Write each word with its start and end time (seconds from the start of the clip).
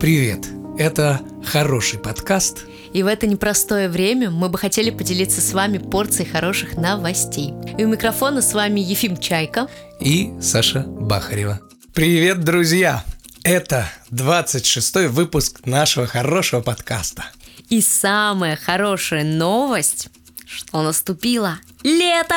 Привет! 0.00 0.46
Это 0.78 1.20
хороший 1.44 1.98
подкаст. 1.98 2.66
И 2.92 3.02
в 3.02 3.08
это 3.08 3.26
непростое 3.26 3.88
время 3.88 4.30
мы 4.30 4.48
бы 4.48 4.56
хотели 4.56 4.90
поделиться 4.90 5.40
с 5.40 5.52
вами 5.52 5.78
порцией 5.78 6.30
хороших 6.30 6.76
новостей. 6.76 7.52
И 7.76 7.84
у 7.84 7.88
микрофона 7.88 8.40
с 8.40 8.54
вами 8.54 8.78
Ефим 8.78 9.16
Чайка 9.16 9.66
и 9.98 10.30
Саша 10.40 10.84
Бахарева. 10.86 11.58
Привет, 11.94 12.44
друзья! 12.44 13.04
Это 13.42 13.90
26-й 14.12 15.08
выпуск 15.08 15.66
нашего 15.66 16.06
хорошего 16.06 16.60
подкаста. 16.60 17.24
И 17.68 17.80
самая 17.80 18.54
хорошая 18.54 19.24
новость, 19.24 20.10
что 20.48 20.82
наступило 20.82 21.58
лето! 21.82 22.34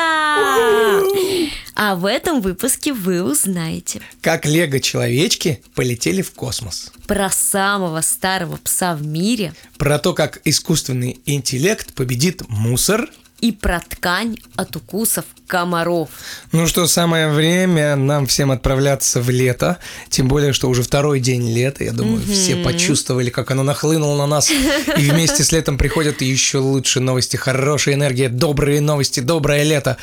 А 1.74 1.96
в 1.96 2.04
этом 2.04 2.42
выпуске 2.42 2.92
вы 2.92 3.22
узнаете, 3.22 4.02
как 4.20 4.44
лего-человечки 4.44 5.62
полетели 5.74 6.20
в 6.20 6.32
космос. 6.32 6.92
Про 7.06 7.30
самого 7.30 8.02
старого 8.02 8.58
пса 8.58 8.94
в 8.94 9.04
мире. 9.06 9.54
Про 9.78 9.98
то, 9.98 10.12
как 10.12 10.40
искусственный 10.44 11.20
интеллект 11.24 11.94
победит 11.94 12.42
мусор– 12.48 13.08
и 13.42 13.50
про 13.50 13.80
ткань 13.80 14.36
от 14.56 14.76
укусов 14.76 15.24
комаров. 15.48 16.08
Ну 16.52 16.66
что, 16.68 16.86
самое 16.86 17.28
время 17.28 17.96
нам 17.96 18.26
всем 18.26 18.52
отправляться 18.52 19.20
в 19.20 19.28
лето, 19.30 19.78
тем 20.08 20.28
более, 20.28 20.52
что 20.52 20.68
уже 20.68 20.84
второй 20.84 21.18
день 21.18 21.52
лета, 21.52 21.82
я 21.82 21.92
думаю, 21.92 22.22
mm-hmm. 22.22 22.32
все 22.32 22.56
почувствовали, 22.56 23.30
как 23.30 23.50
оно 23.50 23.64
нахлынуло 23.64 24.16
на 24.16 24.26
нас, 24.28 24.50
и 24.96 25.10
вместе 25.10 25.42
с 25.42 25.50
летом 25.50 25.76
приходят 25.76 26.22
еще 26.22 26.58
лучше 26.58 27.00
новости, 27.00 27.36
хорошая 27.36 27.96
энергия, 27.96 28.28
добрые 28.28 28.80
новости, 28.80 29.18
доброе 29.18 29.64
лето. 29.64 29.96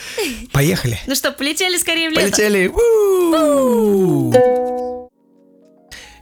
Поехали. 0.52 1.00
Ну 1.08 1.16
что, 1.16 1.32
полетели 1.32 1.78
скорее 1.78 2.10
в 2.10 2.12
лето? 2.12 2.32
Полетели. 2.32 2.70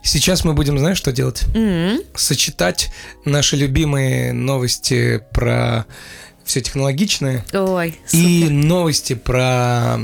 Сейчас 0.03 0.45
мы 0.45 0.53
будем, 0.53 0.77
знаешь, 0.77 0.97
что 0.97 1.11
делать? 1.11 1.43
Mm-hmm. 1.55 2.05
Сочетать 2.15 2.91
наши 3.25 3.55
любимые 3.57 4.31
новости 4.33 5.21
про 5.33 5.85
все 6.47 6.61
технологичное. 6.61 7.45
Ой, 7.53 7.97
супер. 8.05 8.25
И 8.25 8.49
новости 8.49 9.13
про, 9.13 9.99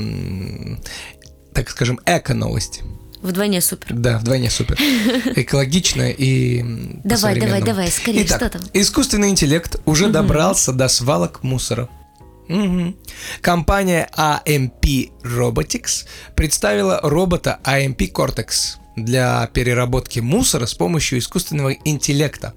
так 1.52 1.70
скажем, 1.70 1.98
эко-новости. 2.06 2.82
Вдвойне 3.22 3.62
супер. 3.62 3.94
Да, 3.94 4.18
вдвойне 4.18 4.50
супер. 4.50 4.78
Экологично 5.34 6.10
и 6.10 6.62
Давай, 7.04 7.40
давай, 7.40 7.62
давай, 7.62 7.90
скорее, 7.90 8.24
Итак, 8.24 8.36
что 8.36 8.50
там? 8.50 8.62
искусственный 8.74 9.30
интеллект 9.30 9.80
уже 9.86 10.08
добрался 10.08 10.72
до 10.72 10.88
свалок 10.88 11.42
мусора. 11.42 11.88
Угу. 12.50 12.94
Компания 13.40 14.10
AMP 14.14 15.10
Robotics 15.22 16.04
представила 16.36 17.00
робота 17.02 17.58
AMP 17.64 18.12
Cortex 18.12 18.76
для 18.96 19.46
переработки 19.54 20.20
мусора 20.20 20.66
с 20.66 20.74
помощью 20.74 21.18
искусственного 21.18 21.72
интеллекта. 21.72 22.52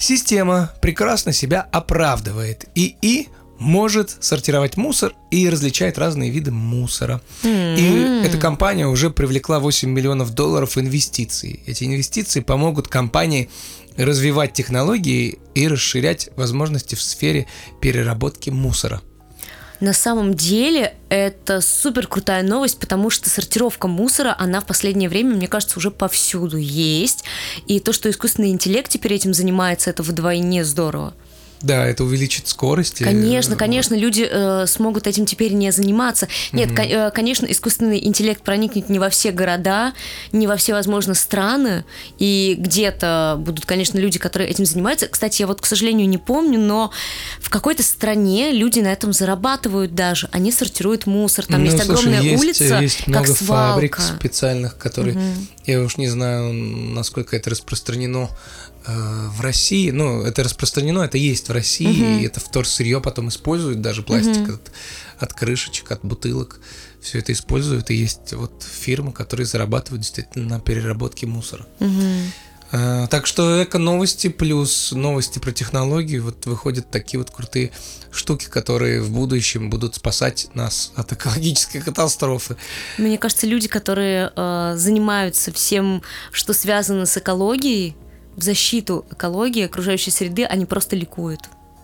Система 0.00 0.72
прекрасно 0.80 1.32
себя 1.32 1.68
оправдывает. 1.70 2.64
и 2.74 2.96
и 3.02 3.28
может 3.58 4.16
сортировать 4.20 4.78
мусор 4.78 5.12
и 5.30 5.48
различает 5.50 5.98
разные 5.98 6.30
виды 6.30 6.50
мусора. 6.50 7.20
Mm-hmm. 7.42 8.22
И 8.22 8.26
эта 8.26 8.38
компания 8.38 8.86
уже 8.88 9.10
привлекла 9.10 9.60
8 9.60 9.90
миллионов 9.90 10.34
долларов 10.34 10.78
инвестиций. 10.78 11.62
Эти 11.66 11.84
инвестиции 11.84 12.40
помогут 12.40 12.88
компании 12.88 13.50
развивать 13.98 14.54
технологии 14.54 15.38
и 15.54 15.68
расширять 15.68 16.30
возможности 16.36 16.94
в 16.94 17.02
сфере 17.02 17.46
переработки 17.82 18.48
мусора. 18.48 19.02
На 19.80 19.94
самом 19.94 20.34
деле 20.34 20.94
это 21.08 21.62
супер 21.62 22.06
крутая 22.06 22.42
новость, 22.42 22.78
потому 22.78 23.08
что 23.08 23.30
сортировка 23.30 23.88
мусора, 23.88 24.36
она 24.38 24.60
в 24.60 24.66
последнее 24.66 25.08
время, 25.08 25.34
мне 25.34 25.48
кажется, 25.48 25.78
уже 25.78 25.90
повсюду 25.90 26.58
есть. 26.58 27.24
И 27.66 27.80
то, 27.80 27.92
что 27.92 28.10
искусственный 28.10 28.50
интеллект 28.50 28.90
теперь 28.90 29.14
этим 29.14 29.32
занимается, 29.32 29.88
это 29.88 30.02
вдвойне 30.02 30.64
здорово. 30.64 31.14
Да, 31.62 31.86
это 31.86 32.04
увеличит 32.04 32.48
скорость. 32.48 32.98
Конечно, 32.98 33.54
конечно, 33.54 33.94
люди 33.94 34.26
э, 34.30 34.66
смогут 34.66 35.06
этим 35.06 35.26
теперь 35.26 35.52
не 35.52 35.70
заниматься. 35.72 36.26
Нет, 36.52 36.70
угу. 36.70 36.80
э, 36.80 37.10
конечно, 37.10 37.46
искусственный 37.46 38.02
интеллект 38.04 38.42
проникнет 38.42 38.88
не 38.88 38.98
во 38.98 39.10
все 39.10 39.30
города, 39.30 39.92
не 40.32 40.46
во 40.46 40.56
все, 40.56 40.72
возможно, 40.72 41.14
страны, 41.14 41.84
и 42.18 42.56
где-то 42.58 43.36
будут, 43.38 43.66
конечно, 43.66 43.98
люди, 43.98 44.18
которые 44.18 44.48
этим 44.48 44.64
занимаются. 44.64 45.06
Кстати, 45.06 45.42
я 45.42 45.46
вот, 45.46 45.60
к 45.60 45.66
сожалению, 45.66 46.08
не 46.08 46.18
помню, 46.18 46.58
но 46.58 46.90
в 47.40 47.50
какой-то 47.50 47.82
стране 47.82 48.52
люди 48.52 48.80
на 48.80 48.92
этом 48.92 49.12
зарабатывают 49.12 49.94
даже. 49.94 50.28
Они 50.32 50.52
сортируют 50.52 51.06
мусор, 51.06 51.44
там 51.44 51.60
ну, 51.60 51.66
есть 51.66 51.84
слушай, 51.84 52.00
огромная 52.00 52.22
есть, 52.22 52.42
улица, 52.42 52.78
есть 52.80 53.06
много 53.06 53.26
как 53.26 53.36
свалка. 53.36 53.72
фабрик 53.74 54.00
специальных, 54.00 54.78
которые, 54.78 55.16
угу. 55.16 55.24
я 55.66 55.80
уж 55.82 55.98
не 55.98 56.08
знаю, 56.08 56.54
насколько 56.54 57.36
это 57.36 57.50
распространено 57.50 58.30
Э, 58.30 58.69
в 59.30 59.40
России, 59.40 59.90
ну, 59.90 60.22
это 60.22 60.42
распространено, 60.42 61.00
это 61.02 61.18
есть 61.18 61.48
в 61.48 61.52
России, 61.52 61.88
uh-huh. 61.88 62.20
и 62.20 62.26
это 62.26 62.40
вторсырье 62.40 63.00
потом 63.00 63.28
используют, 63.28 63.80
даже 63.80 64.02
пластик 64.02 64.48
uh-huh. 64.48 64.54
от, 64.54 64.72
от 65.18 65.32
крышечек, 65.32 65.90
от 65.90 66.04
бутылок, 66.04 66.60
все 67.00 67.18
это 67.18 67.32
используют, 67.32 67.90
и 67.90 67.94
есть 67.94 68.32
вот 68.32 68.62
фирмы, 68.62 69.12
которые 69.12 69.46
зарабатывают 69.46 70.02
действительно 70.02 70.48
на 70.48 70.60
переработке 70.60 71.26
мусора. 71.26 71.66
Uh-huh. 71.78 73.08
Так 73.10 73.26
что 73.26 73.64
эко-новости 73.64 74.28
плюс 74.28 74.92
новости 74.92 75.40
про 75.40 75.50
технологии, 75.50 76.20
вот 76.20 76.46
выходят 76.46 76.88
такие 76.88 77.18
вот 77.18 77.30
крутые 77.30 77.72
штуки, 78.12 78.46
которые 78.46 79.02
в 79.02 79.10
будущем 79.10 79.70
будут 79.70 79.96
спасать 79.96 80.48
нас 80.54 80.92
от 80.94 81.12
экологической 81.12 81.80
катастрофы. 81.80 82.56
Мне 82.96 83.18
кажется, 83.18 83.48
люди, 83.48 83.66
которые 83.66 84.30
э, 84.36 84.74
занимаются 84.76 85.52
всем, 85.52 86.02
что 86.30 86.52
связано 86.52 87.06
с 87.06 87.16
экологией, 87.16 87.96
в 88.40 88.42
защиту 88.42 89.04
экологии, 89.10 89.64
окружающей 89.64 90.10
среды, 90.10 90.44
они 90.44 90.66
просто 90.66 90.96
ликуют 90.96 91.42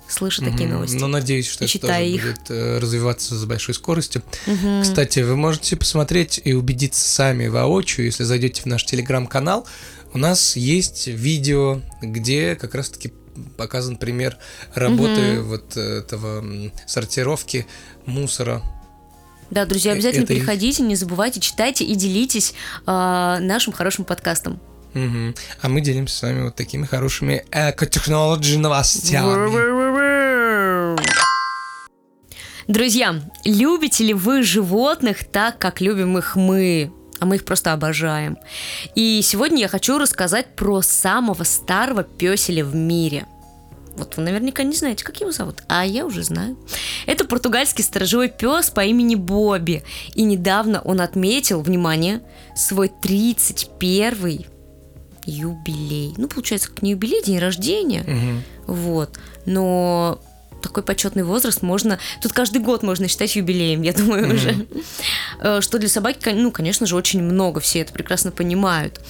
слышу 0.09 0.43
угу. 0.43 0.53
такие 0.53 0.69
новости. 0.69 0.97
Ну, 0.97 1.09
надеюсь, 1.09 1.49
что 1.49 1.65
это 1.65 1.79
тоже 1.81 2.07
их. 2.07 2.23
будет 2.23 2.51
э, 2.51 2.79
развиваться 2.79 3.35
с 3.35 3.45
большой 3.45 3.75
скоростью. 3.75 4.23
Угу. 4.47 4.83
Кстати, 4.83 5.19
вы 5.21 5.37
можете 5.37 5.77
посмотреть 5.77 6.41
и 6.45 6.53
убедиться 6.53 7.09
сами 7.09 7.49
воочию, 7.49 8.07
если 8.07 8.23
зайдете 8.23 8.63
в 8.63 8.67
наш 8.67 8.85
телеграм-канал. 8.85 9.67
У 10.13 10.19
нас 10.19 10.57
есть 10.57 11.09
видео, 11.09 11.81
где 12.01 12.55
как 12.55 12.77
раз-таки 12.77 13.13
показан 13.57 13.97
пример 13.97 14.39
работы 14.75 15.41
угу. 15.41 15.49
вот 15.49 15.77
этого 15.77 16.45
сортировки 16.87 17.67
мусора 18.07 18.63
да, 19.49 19.65
друзья, 19.65 19.93
обязательно 19.93 20.25
это 20.25 20.35
переходите, 20.35 20.83
не 20.83 20.97
забывайте, 20.97 21.39
читайте 21.39 21.85
и 21.85 21.95
делитесь 21.95 22.53
э, 22.85 23.39
нашим 23.41 23.73
хорошим 23.73 24.05
подкастом. 24.05 24.61
Угу. 24.97 25.35
А 25.61 25.69
мы 25.69 25.83
делимся 25.83 26.17
с 26.17 26.23
вами 26.23 26.45
вот 26.45 26.57
такими 26.57 26.87
хорошими 26.87 27.45
эко-технологи 27.53 28.57
новостями. 28.57 29.77
Друзья, 32.67 33.21
любите 33.45 34.05
ли 34.05 34.15
вы 34.15 34.43
животных 34.43 35.25
так, 35.25 35.59
как 35.59 35.81
любим 35.81 36.19
их 36.19 36.35
мы? 36.37 36.93
а 37.19 37.25
мы 37.25 37.37
их 37.37 37.47
просто 37.47 37.73
обожаем. 37.73 38.37
И 38.95 39.23
сегодня 39.23 39.61
я 39.61 39.69
хочу 39.69 39.97
рассказать 39.97 40.55
про 40.55 40.83
самого 40.83 41.45
старого 41.45 42.03
песеля 42.03 42.63
в 42.63 42.75
мире. 42.75 43.25
Вот 43.97 44.19
вы 44.19 44.23
наверняка 44.23 44.65
не 44.65 44.77
знаете, 44.77 45.03
как 45.03 45.19
его 45.23 45.33
зовут, 45.33 45.63
а 45.67 45.87
я 45.87 46.05
уже 46.05 46.23
знаю. 46.23 46.59
Это 47.07 47.25
португальский 47.25 47.83
сторожевой 47.83 48.29
пес 48.29 48.69
по 48.69 48.85
имени 48.85 49.15
Бобби. 49.15 49.83
И 50.15 50.25
недавно 50.25 50.83
он 50.83 51.01
отметил, 51.01 51.63
внимание, 51.63 52.21
свой 52.55 52.91
31 52.91 54.45
юбилей. 55.27 56.15
Ну, 56.17 56.29
получается, 56.29 56.71
как 56.71 56.83
не 56.83 56.93
юбилей, 56.93 57.23
день 57.23 57.39
рождения. 57.39 58.03
Угу. 58.67 58.75
Вот. 58.75 59.19
Но 59.45 60.21
такой 60.63 60.83
почетный 60.83 61.23
возраст 61.23 61.63
можно... 61.63 61.99
Тут 62.21 62.33
каждый 62.33 62.61
год 62.61 62.83
можно 62.83 63.09
считать 63.09 63.37
юбилеем, 63.37 63.83
я 63.83 63.93
думаю, 63.93 64.27
mm 64.27 64.35
уже. 64.35 64.67
Э, 65.41 65.61
что 65.61 65.79
для 65.79 65.89
собаки, 65.89 66.31
ну, 66.31 66.51
конечно 66.51 66.87
же, 66.87 66.97
очень 66.97 67.23
много, 67.23 67.61
все 67.61 67.81
это 67.81 67.93
прекрасно 67.93 68.31
понимают. 68.31 69.01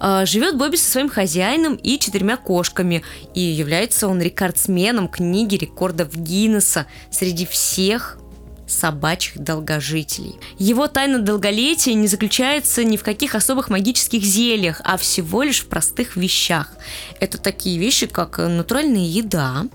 Э, 0.00 0.24
Живет 0.26 0.56
Бобби 0.56 0.76
со 0.76 0.90
своим 0.90 1.08
хозяином 1.08 1.74
и 1.74 1.98
четырьмя 1.98 2.36
кошками, 2.36 3.02
и 3.34 3.40
является 3.40 4.08
он 4.08 4.20
рекордсменом 4.20 5.08
книги 5.08 5.56
рекордов 5.56 6.14
Гиннесса 6.14 6.86
среди 7.10 7.46
всех 7.46 8.18
собачьих 8.66 9.38
долгожителей. 9.38 10.36
Его 10.58 10.88
тайна 10.88 11.18
долголетия 11.18 11.94
не 11.94 12.06
заключается 12.06 12.84
ни 12.84 12.96
в 12.96 13.02
каких 13.02 13.34
особых 13.34 13.70
магических 13.70 14.22
зельях, 14.22 14.80
а 14.84 14.96
всего 14.96 15.42
лишь 15.42 15.62
в 15.62 15.66
простых 15.66 16.16
вещах. 16.16 16.72
Это 17.20 17.38
такие 17.38 17.78
вещи, 17.78 18.06
как 18.06 18.38
натуральная 18.38 19.06
еда, 19.06 19.66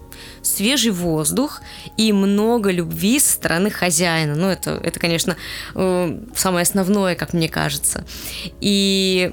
свежий 0.41 0.91
воздух 0.91 1.61
и 1.97 2.13
много 2.13 2.71
любви 2.71 3.19
со 3.19 3.33
стороны 3.33 3.69
хозяина. 3.69 4.35
Ну, 4.35 4.47
это, 4.47 4.71
это 4.83 4.99
конечно, 4.99 5.37
э, 5.75 6.19
самое 6.35 6.63
основное, 6.63 7.15
как 7.15 7.33
мне 7.33 7.49
кажется. 7.49 8.05
И 8.59 9.31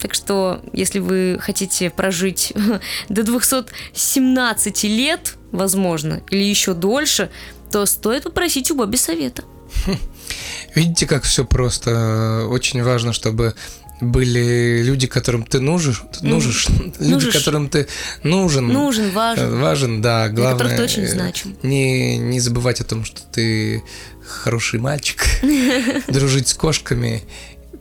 так 0.00 0.14
что, 0.14 0.62
если 0.72 0.98
вы 0.98 1.38
хотите 1.40 1.90
прожить 1.90 2.52
до 3.08 3.22
217 3.22 4.84
лет, 4.84 5.36
возможно, 5.52 6.22
или 6.30 6.42
еще 6.42 6.74
дольше, 6.74 7.30
то 7.70 7.86
стоит 7.86 8.24
попросить 8.24 8.70
у 8.70 8.74
Бобби 8.74 8.96
совета. 8.96 9.44
Видите, 10.74 11.06
как 11.06 11.24
все 11.24 11.44
просто. 11.44 12.46
Очень 12.48 12.82
важно, 12.82 13.12
чтобы 13.12 13.54
были 14.00 14.82
люди, 14.82 15.06
которым 15.06 15.44
ты 15.44 15.60
нужен, 15.60 15.94
нужешь, 16.22 16.68
люди, 16.98 17.12
Нужешь. 17.12 17.34
которым 17.34 17.68
ты 17.68 17.86
нужен. 18.22 18.68
Нужен, 18.68 19.10
важен. 19.10 19.44
Э, 19.44 19.60
Важен, 19.60 20.02
да. 20.02 20.28
Главное, 20.28 20.52
которых 20.52 20.76
ты 20.76 20.82
очень 20.82 21.02
э, 21.02 21.08
значим. 21.08 21.56
Не, 21.62 22.16
не 22.16 22.40
забывать 22.40 22.80
о 22.80 22.84
том, 22.84 23.04
что 23.04 23.20
ты 23.30 23.82
хороший 24.26 24.80
мальчик, 24.80 25.22
дружить 26.08 26.48
с 26.48 26.54
кошками, 26.54 27.22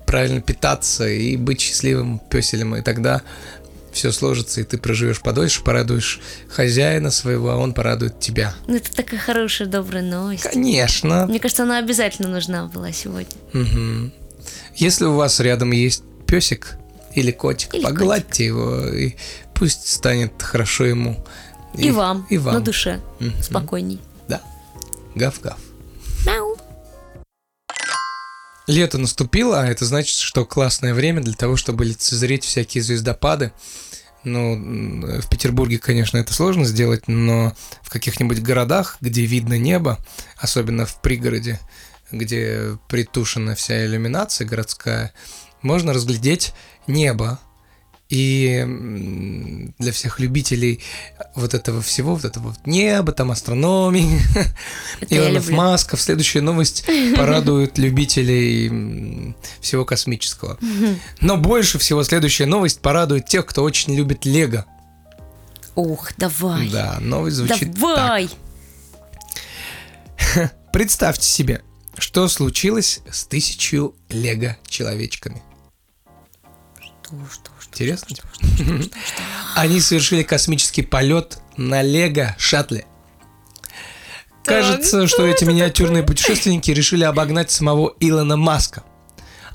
правильно 0.05 0.41
питаться 0.41 1.07
и 1.07 1.37
быть 1.37 1.61
счастливым 1.61 2.19
песелем, 2.19 2.75
и 2.75 2.81
тогда 2.81 3.21
все 3.99 4.11
сложится, 4.13 4.61
и 4.61 4.63
ты 4.63 4.77
проживешь 4.77 5.19
подольше, 5.21 5.61
порадуешь 5.61 6.19
хозяина 6.49 7.11
своего, 7.11 7.49
а 7.51 7.57
он 7.57 7.73
порадует 7.73 8.19
тебя. 8.19 8.53
Ну, 8.67 8.75
это 8.75 8.91
такая 8.95 9.19
хорошая, 9.19 9.67
добрая 9.67 10.01
новость. 10.03 10.43
Конечно. 10.43 11.25
Мне 11.27 11.39
кажется, 11.39 11.63
она 11.63 11.79
обязательно 11.79 12.29
нужна 12.29 12.65
была 12.67 12.91
сегодня. 12.93 13.35
Мгм. 13.53 14.13
Если 14.75 15.03
у 15.05 15.15
вас 15.15 15.39
рядом 15.41 15.71
есть 15.71 16.03
песик 16.25 16.77
или 17.13 17.31
котик, 17.31 17.73
Или 17.75 17.83
погладьте 17.83 18.45
его, 18.45 18.87
и 18.87 19.15
пусть 19.53 19.87
станет 19.87 20.41
хорошо 20.41 20.85
ему. 20.85 21.25
И, 21.77 21.91
вам, 21.91 22.25
И 22.29 22.37
вам. 22.37 22.53
на 22.55 22.61
душе, 22.61 23.01
Мгм. 23.19 23.43
спокойней. 23.43 23.99
Да. 24.29 24.41
Гав-гав. 25.15 25.57
Мяу. 26.25 26.55
Лето 28.67 28.97
наступило, 28.99 29.61
а 29.61 29.67
это 29.67 29.83
значит, 29.85 30.15
что 30.15 30.45
классное 30.45 30.93
время 30.93 31.21
для 31.21 31.33
того, 31.33 31.55
чтобы 31.57 31.85
лицезреть 31.85 32.43
всякие 32.45 32.83
звездопады. 32.83 33.51
Ну, 34.23 35.21
в 35.21 35.29
Петербурге, 35.29 35.79
конечно, 35.79 36.17
это 36.17 36.33
сложно 36.33 36.65
сделать, 36.65 37.07
но 37.07 37.53
в 37.81 37.89
каких-нибудь 37.89 38.41
городах, 38.41 38.97
где 38.99 39.25
видно 39.25 39.57
небо, 39.57 39.97
особенно 40.37 40.85
в 40.85 41.01
пригороде, 41.01 41.59
где 42.11 42.77
притушена 42.89 43.55
вся 43.55 43.85
иллюминация 43.85 44.45
городская, 44.47 45.13
можно 45.61 45.93
разглядеть 45.93 46.53
небо. 46.87 47.39
И 48.09 48.65
для 49.77 49.91
всех 49.91 50.19
любителей 50.19 50.79
вот 51.35 51.53
этого 51.53 51.79
всего, 51.83 52.15
вот 52.15 52.25
этого 52.25 52.49
вот 52.49 52.65
неба, 52.65 53.11
там 53.11 53.29
астрономии, 53.29 54.19
Это 54.99 55.15
Илонов. 55.15 55.49
Масков. 55.49 56.01
Следующая 56.01 56.41
новость 56.41 56.85
порадует 57.15 57.77
любителей 57.77 59.35
всего 59.61 59.85
космического. 59.85 60.57
Но 61.21 61.37
больше 61.37 61.77
всего 61.77 62.03
следующая 62.03 62.47
новость 62.47 62.81
порадует 62.81 63.27
тех, 63.27 63.45
кто 63.45 63.61
очень 63.63 63.93
любит 63.95 64.25
Лего. 64.25 64.65
Ух, 65.75 66.11
давай. 66.17 66.67
Да, 66.69 66.97
новость 66.99 67.37
звучит 67.37 67.71
так. 67.73 67.79
давай. 67.79 68.29
Представьте 70.73 71.27
себе, 71.27 71.61
что 71.97 72.27
случилось 72.27 73.01
с 73.09 73.25
тысячью 73.25 73.95
Лего-человечками. 74.09 75.43
Что, 77.09 77.17
что, 77.31 77.51
что, 77.59 77.71
Интересно? 77.71 78.15
что, 78.15 78.27
что, 78.27 78.47
что, 78.47 78.63
что, 78.63 78.83
что? 78.83 79.23
Они 79.55 79.81
совершили 79.81 80.21
космический 80.21 80.83
полет 80.83 81.39
на 81.57 81.81
Лего-шаттле. 81.81 82.85
Кажется, 84.43 85.07
что 85.07 85.25
эти 85.25 85.43
миниатюрные 85.43 86.03
путешественники 86.03 86.69
решили 86.71 87.03
обогнать 87.03 87.49
самого 87.49 87.95
Илона 87.99 88.37
Маска. 88.37 88.83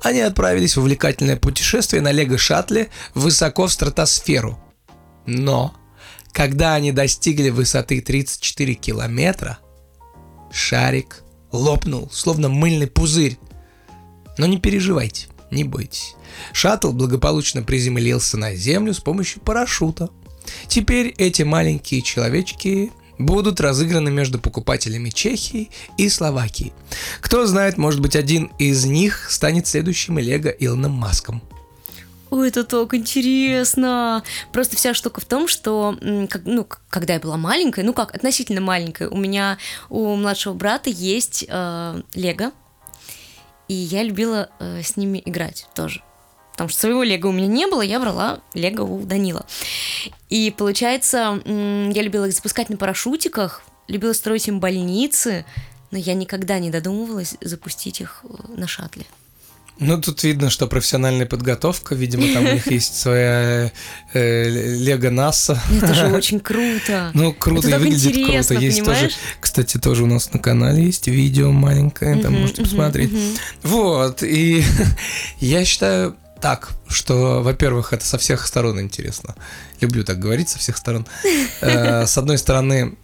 Они 0.03 0.21
отправились 0.21 0.77
в 0.77 0.81
увлекательное 0.81 1.37
путешествие 1.37 2.03
на 2.03 2.11
Лего-шаттле 2.11 2.91
высоко 3.15 3.69
в 3.69 3.73
стратосферу. 3.73 4.59
Но, 5.27 5.75
когда 6.33 6.75
они 6.75 6.91
достигли 6.91 7.51
высоты 7.51 8.01
34 8.01 8.75
километра, 8.75 9.59
шарик 10.53 11.23
лопнул, 11.53 12.11
словно 12.13 12.49
мыльный 12.49 12.89
пузырь. 12.89 13.39
Но 14.39 14.47
не 14.47 14.59
переживайте, 14.59 15.29
не 15.51 15.65
бойтесь. 15.65 16.15
Шаттл 16.53 16.93
благополучно 16.93 17.63
приземлился 17.63 18.37
на 18.37 18.55
Землю 18.55 18.95
с 18.95 19.01
помощью 19.01 19.41
парашюта. 19.41 20.11
Теперь 20.69 21.15
эти 21.19 21.43
маленькие 21.43 22.03
человечки 22.03 22.93
будут 23.19 23.61
разыграны 23.61 24.11
между 24.11 24.39
покупателями 24.39 25.11
Чехии 25.11 25.71
и 25.97 26.09
Словакии. 26.09 26.73
Кто 27.21 27.47
знает, 27.47 27.79
может 27.79 28.01
быть, 28.01 28.17
один 28.17 28.51
из 28.59 28.85
них 28.85 29.31
станет 29.31 29.67
следующим 29.67 30.19
Лего 30.19 30.49
Илоном 30.49 30.93
Маском. 30.93 31.43
Ой, 32.31 32.49
это 32.49 32.65
так 32.65 32.95
интересно. 32.95 34.25
Просто 34.53 34.75
вся 34.77 34.93
штука 34.93 35.21
в 35.21 35.25
том, 35.25 35.47
что 35.47 35.97
ну, 36.01 36.67
когда 36.91 37.15
я 37.15 37.21
была 37.21 37.37
маленькой, 37.37 37.85
ну 37.85 37.93
как, 37.93 38.13
относительно 38.13 38.61
маленькой, 38.61 39.07
у 39.07 39.17
меня 39.17 39.59
у 39.89 40.17
младшего 40.17 40.53
брата 40.55 40.91
есть 40.91 41.45
э, 41.47 42.03
Лего, 42.15 42.51
и 43.69 43.75
я 43.75 44.03
любила 44.03 44.51
э, 44.59 44.83
с 44.83 44.97
ними 44.97 45.23
играть 45.25 45.67
тоже. 45.75 46.03
Потому 46.53 46.69
что 46.69 46.81
своего 46.81 47.03
Лего 47.03 47.29
у 47.29 47.33
меня 47.33 47.49
не 47.49 47.67
было, 47.67 47.83
я 47.83 47.99
брала 47.99 48.41
Лего 48.55 48.85
у 48.85 49.01
Данила. 49.01 49.45
И 50.29 50.55
получается, 50.57 51.41
я 51.45 52.03
любила 52.03 52.27
их 52.27 52.33
запускать 52.33 52.71
на 52.71 52.77
парашютиках, 52.77 53.63
любила 53.89 54.13
строить 54.13 54.47
им 54.47 54.61
больницы, 54.61 55.45
но 55.91 55.99
я 55.99 56.15
никогда 56.15 56.59
не 56.59 56.71
додумывалась 56.71 57.37
запустить 57.41 58.01
их 58.01 58.25
э, 58.25 58.29
на 58.57 58.69
шаттле. 58.69 59.05
Ну, 59.79 60.01
тут 60.01 60.23
видно, 60.23 60.51
что 60.51 60.67
профессиональная 60.69 61.27
подготовка, 61.27 61.95
видимо, 61.95 62.33
там 62.33 62.47
у 62.47 62.53
них 62.53 62.67
есть 62.71 63.01
своя 63.01 63.73
э, 64.13 64.49
Лего 64.49 65.11
НАСА. 65.11 65.61
Это 65.77 65.95
же 65.95 66.07
очень 66.07 66.39
круто. 66.41 67.11
Ну, 67.15 67.33
круто 67.33 67.69
и 67.69 67.75
выглядит 67.75 68.15
круто. 68.15 68.55
Есть 68.55 68.85
тоже, 68.85 69.11
кстати, 69.41 69.79
тоже 69.79 70.05
у 70.05 70.07
нас 70.07 70.33
на 70.33 70.39
канале 70.39 70.85
есть 70.85 71.09
видео 71.09 71.51
маленькое, 71.51 72.17
там 72.23 72.41
можете 72.41 72.63
посмотреть. 72.63 73.11
Вот, 73.63 74.23
и 74.23 74.65
я 75.41 75.65
считаю 75.65 76.17
так, 76.41 76.71
что, 76.89 77.43
во-первых, 77.43 77.93
это 77.93 78.05
со 78.05 78.19
всех 78.19 78.47
сторон 78.47 78.81
интересно. 78.81 79.35
Люблю 79.81 80.05
так 80.05 80.19
говорить, 80.19 80.51
со 80.51 80.59
всех 80.59 80.77
сторон. 80.77 81.07
Э, 81.63 82.07
С 82.07 82.19
одной 82.19 82.39
стороны, 82.39 82.97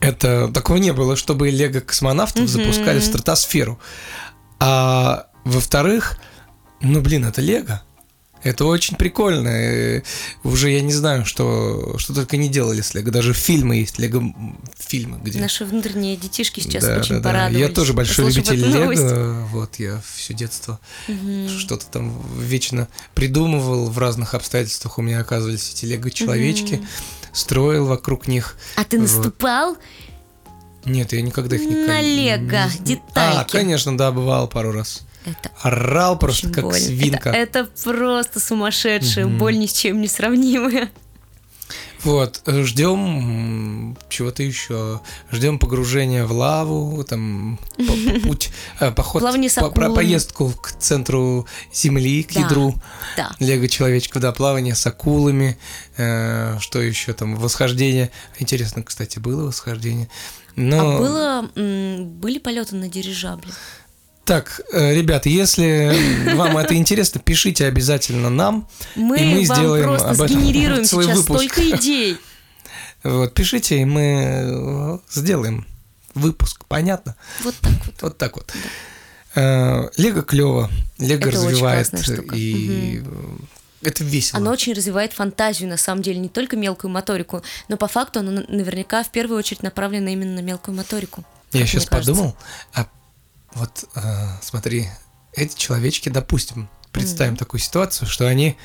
это 0.00 0.48
такого 0.48 0.76
не 0.76 0.92
было, 0.92 1.16
чтобы 1.16 1.50
лего 1.50 1.80
космонавтов 1.80 2.48
запускали 2.48 3.00
в 3.00 3.04
стратосферу. 3.04 3.80
А 4.60 5.27
во-вторых, 5.52 6.18
ну 6.80 7.00
блин, 7.00 7.24
это 7.24 7.40
лего. 7.40 7.82
Это 8.44 8.66
очень 8.66 8.96
прикольно. 8.96 9.48
Э, 9.48 10.02
Уже 10.44 10.70
я 10.70 10.80
не 10.80 10.92
знаю, 10.92 11.24
что, 11.26 11.96
что 11.98 12.14
только 12.14 12.36
не 12.36 12.48
делали 12.48 12.82
с 12.82 12.94
Лего. 12.94 13.10
Даже 13.10 13.34
фильмы 13.34 13.76
есть, 13.78 13.98
Лего 13.98 14.22
фильмы, 14.78 15.18
где... 15.24 15.40
Наши 15.40 15.64
внутренние 15.64 16.16
детишки 16.16 16.60
сейчас 16.60 16.84
Да, 16.84 16.98
очень 16.98 17.16
да, 17.16 17.20
да. 17.20 17.28
порадовались. 17.30 17.58
Я 17.68 17.74
тоже 17.74 17.94
большой 17.94 18.26
любитель. 18.30 18.64
Лего. 18.64 19.48
Вот 19.50 19.80
я 19.80 20.00
все 20.14 20.34
детство 20.34 20.78
Мгм. 21.08 21.48
что-то 21.48 21.86
там 21.86 22.16
вечно 22.38 22.86
придумывал 23.14 23.90
в 23.90 23.98
разных 23.98 24.34
обстоятельствах. 24.34 24.98
У 24.98 25.02
меня 25.02 25.18
оказывались 25.18 25.72
эти 25.74 25.86
лего-человечки, 25.86 26.74
Мгм. 26.74 26.86
строил 27.32 27.86
вокруг 27.86 28.28
них. 28.28 28.56
А 28.76 28.84
ты 28.84 29.00
Вот. 29.00 29.08
наступал? 29.08 29.76
Нет, 30.84 31.12
я 31.12 31.22
никогда 31.22 31.56
их 31.56 31.62
не 31.62 31.74
На 31.74 32.00
лего, 32.00 32.40
не- 32.40 32.78
детальки. 32.84 33.10
А, 33.16 33.44
конечно, 33.44 33.98
да, 33.98 34.12
бывал 34.12 34.46
пару 34.46 34.70
раз. 34.70 35.00
Это 35.30 35.50
Орал 35.62 36.18
просто 36.18 36.50
как 36.50 36.64
больно. 36.64 36.78
свинка. 36.78 37.30
Это, 37.30 37.60
это 37.60 37.70
просто 37.84 38.40
сумасшедшая 38.40 39.26
Мгм. 39.26 39.38
боль 39.38 39.58
ни 39.58 39.66
с 39.66 39.72
чем 39.72 40.00
не 40.00 40.08
сравнимая. 40.08 40.90
Вот, 42.04 42.42
ждем 42.46 43.98
чего-то 44.08 44.44
еще. 44.44 45.00
Ждем 45.32 45.58
погружения 45.58 46.24
в 46.24 46.32
лаву, 46.32 47.02
там 47.02 47.58
путь, 48.22 48.50
э, 48.78 48.92
поход, 48.92 49.22
по- 49.56 49.70
про- 49.70 49.90
поездку 49.92 50.50
к 50.50 50.70
центру 50.78 51.46
Земли, 51.74 52.22
к 52.22 52.32
Да. 52.34 52.40
ядру. 52.42 52.74
Да. 53.16 53.32
Лего 53.40 53.66
человечков, 53.68 54.22
да, 54.22 54.30
плавание 54.30 54.76
с 54.76 54.86
акулами, 54.86 55.58
э, 55.96 56.56
что 56.60 56.80
еще 56.80 57.14
там, 57.14 57.34
восхождение. 57.34 58.12
Интересно, 58.38 58.84
кстати, 58.84 59.18
было 59.18 59.46
восхождение. 59.48 60.08
Но... 60.54 60.78
А 60.96 60.98
было, 60.98 61.50
были 62.04 62.38
полеты 62.38 62.76
на 62.76 62.88
дирижабле? 62.88 63.52
Так, 64.28 64.60
э, 64.72 64.94
ребята, 64.94 65.30
если 65.30 66.34
вам 66.34 66.58
это 66.58 66.74
интересно, 66.74 67.18
пишите 67.18 67.64
обязательно 67.64 68.28
нам. 68.28 68.68
Мы, 68.94 69.18
И 69.18 69.24
мы 69.24 69.46
вам 69.46 69.56
сделаем 69.56 69.84
просто 69.86 70.10
об 70.10 70.20
этом 70.20 70.38
сгенерируем 70.38 70.84
свой 70.84 71.04
сейчас 71.04 71.16
выпуск. 71.16 71.44
столько 71.50 71.76
идей. 71.76 72.18
Вот, 73.04 73.32
пишите, 73.32 73.78
и 73.80 73.86
мы 73.86 74.02
э, 74.02 74.98
сделаем 75.10 75.66
выпуск. 76.12 76.66
Понятно? 76.68 77.16
Вот 77.42 77.54
так 77.62 77.72
вот. 77.86 77.94
Вот 78.02 78.18
так 78.18 78.36
вот. 78.36 78.52
Э, 79.34 79.88
Лего 79.96 80.20
клево, 80.20 80.70
Лего 80.98 81.20
Это 81.20 81.30
развивает, 81.30 82.34
и 82.34 83.02
это 83.80 84.04
весело. 84.04 84.40
Оно 84.40 84.50
очень 84.50 84.74
развивает 84.74 85.14
фантазию, 85.14 85.70
на 85.70 85.78
самом 85.78 86.02
деле, 86.02 86.18
не 86.18 86.28
только 86.28 86.54
мелкую 86.58 86.90
моторику, 86.90 87.42
но 87.68 87.78
по 87.78 87.88
факту 87.88 88.20
оно 88.20 88.30
на- 88.32 88.46
наверняка 88.46 89.02
в 89.04 89.10
первую 89.10 89.38
очередь 89.38 89.62
направлено 89.62 90.10
именно 90.10 90.34
на 90.34 90.40
мелкую 90.40 90.76
моторику. 90.76 91.24
Я 91.52 91.64
сейчас 91.66 91.86
подумал, 91.86 92.36
а 92.74 92.86
вот 93.58 93.84
э, 93.94 94.00
смотри, 94.42 94.88
эти 95.32 95.56
человечки, 95.56 96.08
допустим, 96.08 96.68
представим 96.92 97.36
такую 97.36 97.60
ситуацию, 97.60 98.08
что 98.08 98.26
они 98.26 98.56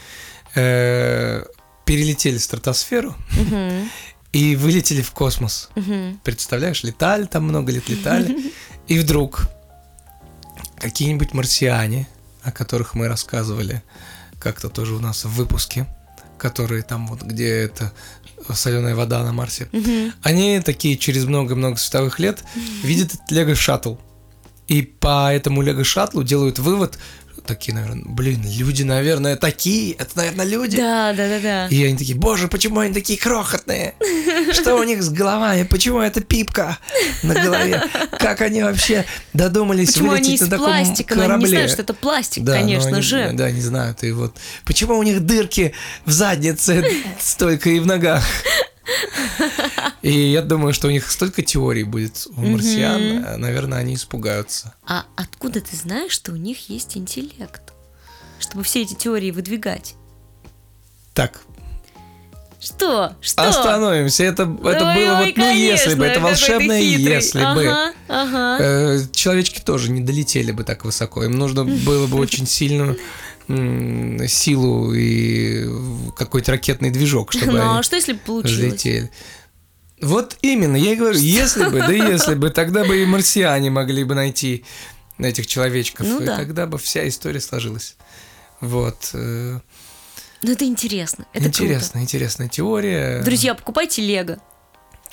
э, 0.55 1.43
перелетели 1.85 2.38
в 2.38 2.43
стратосферу 2.43 3.15
Мгм, 3.31 3.89
и 4.31 4.55
вылетели 4.55 5.01
в 5.01 5.12
космос. 5.12 5.69
мгм. 5.75 6.19
Представляешь, 6.23 6.83
летали 6.83 7.25
там 7.25 7.43
много 7.43 7.71
лет, 7.71 7.89
летали, 7.89 8.51
и 8.88 8.97
вдруг 9.00 9.47
какие-нибудь 10.79 11.33
марсиане 11.33 12.07
о 12.43 12.51
которых 12.51 12.93
мы 12.93 13.07
рассказывали 13.07 13.83
как-то 14.39 14.69
тоже 14.69 14.93
у 14.93 15.00
нас 15.00 15.23
в 15.23 15.29
выпуске, 15.29 15.88
которые 16.38 16.83
там 16.83 17.07
вот, 17.07 17.21
где 17.21 17.47
это 17.47 17.93
соленая 18.53 18.95
вода 18.95 19.23
на 19.23 19.31
Марсе, 19.31 19.69
они 20.21 20.59
такие 20.59 20.97
через 20.97 21.25
много-много 21.25 21.77
световых 21.77 22.19
лет 22.19 22.43
видят 22.83 23.13
этот 23.13 23.31
Лего 23.31 23.55
шаттл. 23.55 23.95
И 24.67 24.82
по 24.82 25.34
этому 25.34 25.62
Лего 25.62 25.84
шаттлу 25.84 26.24
делают 26.24 26.58
вывод, 26.60 26.98
такие, 27.46 27.74
наверное, 27.75 28.03
блин, 28.05 28.41
люди, 28.46 28.84
наверное, 28.84 29.36
такие, 29.36 29.93
это, 29.96 30.12
наверное, 30.15 30.46
люди. 30.46 30.77
Да, 30.77 31.12
да, 31.13 31.27
да, 31.27 31.39
да. 31.41 31.67
И 31.67 31.84
они 31.84 31.98
такие, 31.98 32.17
боже, 32.17 32.48
почему 32.48 32.79
они 32.79 32.93
такие 32.93 33.20
крохотные? 33.20 33.96
Что 34.53 34.75
у 34.77 34.84
них 34.84 35.03
с 35.03 35.10
головами? 35.10 35.63
Почему 35.63 36.00
это 36.00 36.22
пипка 36.22 36.77
на 37.24 37.34
голове? 37.34 37.82
Как 38.20 38.39
они 38.41 38.63
вообще 38.63 39.03
додумались 39.34 39.89
Почему 39.93 40.12
они 40.12 40.22
вылететь 40.22 40.36
из 40.41 40.41
на 40.46 40.50
таком 40.51 40.65
пластика? 40.67 41.15
Но 41.15 41.22
они 41.24 41.27
корабле? 41.27 41.46
не 41.48 41.51
знают, 41.55 41.72
что 41.72 41.82
это 41.82 41.93
пластик, 41.93 42.43
Да, 42.43 42.53
но 42.53 42.60
конечно 42.62 42.88
они- 42.89 43.01
же. 43.01 43.32
Да, 43.34 43.51
не 43.51 43.62
знают. 43.62 44.03
И 44.05 44.12
вот 44.13 44.38
почему 44.65 44.98
у 44.98 45.03
них 45.03 45.25
дырки 45.25 45.74
в 46.05 46.12
заднице 46.12 46.86
столько 47.20 47.70
и 47.70 47.79
в 47.82 47.86
ногах? 47.86 48.24
И 50.02 50.12
я 50.12 50.42
думаю, 50.42 50.74
что 50.74 50.88
у 50.88 50.92
них 50.92 51.10
столько 51.10 51.42
теорий 51.42 51.84
будет 51.84 52.28
у 52.36 52.42
марсиан, 52.42 53.25
а, 53.25 53.38
наверное, 53.38 53.80
они 53.80 53.96
испугаются. 53.96 54.74
А 54.86 55.06
откуда 55.16 55.62
ты 55.62 55.75
знаешь, 55.75 56.12
что 56.12 56.32
у 56.32 56.36
них 56.36 56.70
есть 56.70 56.98
интеллект? 56.98 57.62
Чтобы 58.40 58.63
все 58.63 58.82
эти 58.82 58.94
теории 58.94 59.32
выдвигать. 59.32 59.96
Так, 61.13 61.42
Что? 62.60 63.16
Что? 63.22 63.48
остановимся. 63.48 64.24
Это, 64.24 64.44
это 64.44 64.86
Ой, 64.88 64.96
было 64.96 65.18
ой, 65.20 65.25
вот, 65.28 65.38
ну, 65.38 65.54
если 65.54 65.96
бы, 65.96 66.06
это 66.06 66.20
конечно, 66.22 66.22
волшебное 66.22 66.80
если 66.80 67.40
бы. 67.40 67.68
Ага, 67.68 67.94
ага. 68.08 68.58
Э, 68.63 69.00
Человечки 69.12 69.60
тоже 69.60 69.92
не 69.92 70.02
долетели 70.02 70.52
бы 70.52 70.63
так 70.63 70.86
высоко. 70.86 71.24
Им 71.24 71.34
нужно 71.34 71.66
было 71.86 72.08
бы 72.08 72.18
очень 72.18 72.48
сильную 72.48 72.98
силу 73.47 74.93
и 74.93 75.67
какой-то 76.15 76.51
ракетный 76.53 76.89
движок, 76.91 77.31
чтобы 77.33 77.53
Ну, 77.53 77.73
они 77.75 77.83
что 77.83 77.95
если 77.95 78.13
получилось? 78.13 78.57
взлетели. 78.57 79.12
Вот 80.01 80.38
именно, 80.41 80.75
я 80.75 80.93
и 80.93 80.95
говорю, 80.95 81.17
если 81.17 81.65
бы, 81.69 81.79
да 81.79 81.91
если 81.91 82.35
бы, 82.35 82.50
тогда 82.50 82.83
бы 82.83 83.01
и 83.01 83.05
марсиане 83.05 83.69
могли 83.69 84.03
бы 84.03 84.15
найти 84.15 84.65
этих 85.17 85.47
человечков, 85.47 86.07
Ну 86.07 86.21
и 86.21 86.25
да. 86.25 86.38
тогда 86.38 86.67
бы 86.67 86.77
вся 86.77 87.07
история 87.07 87.39
сложилась. 87.39 87.95
Вот. 88.59 89.09
э, 89.13 89.59
Ну, 90.41 90.51
это 90.51 90.65
интересно. 90.65 91.25
Это 91.33 91.47
интересная, 91.47 92.01
интересная 92.03 92.50
теория. 92.50 93.15
круто. 93.15 93.25
Друзья, 93.25 93.53
покупайте 93.55 94.01
Лего. 94.01 94.39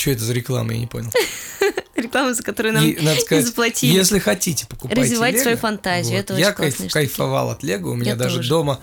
Что 0.01 0.11
это 0.13 0.25
за 0.25 0.33
реклама, 0.33 0.73
я 0.73 0.79
не 0.79 0.87
понял. 0.87 1.11
Реклама, 1.95 2.33
за 2.33 2.43
которую 2.43 2.73
нам 2.75 2.85
И, 2.85 2.97
надо 2.97 3.17
не 3.17 3.21
сказать, 3.21 3.45
заплатили. 3.47 3.93
если 3.95 4.19
хотите, 4.19 4.67
покупайте 4.67 5.03
Развивайте 5.03 5.35
Лего. 5.37 5.43
свою 5.43 5.57
фантазию, 5.59 6.19
это 6.19 6.35
Я 6.37 6.47
очень 6.49 6.57
классные 6.57 6.73
штуки. 6.89 6.93
кайфовал 6.93 7.51
от 7.51 7.63
Лего. 7.63 7.91
У 7.91 7.95
меня 7.95 8.13
Я 8.13 8.17
даже 8.17 8.37
тоже. 8.37 8.49
дома... 8.49 8.81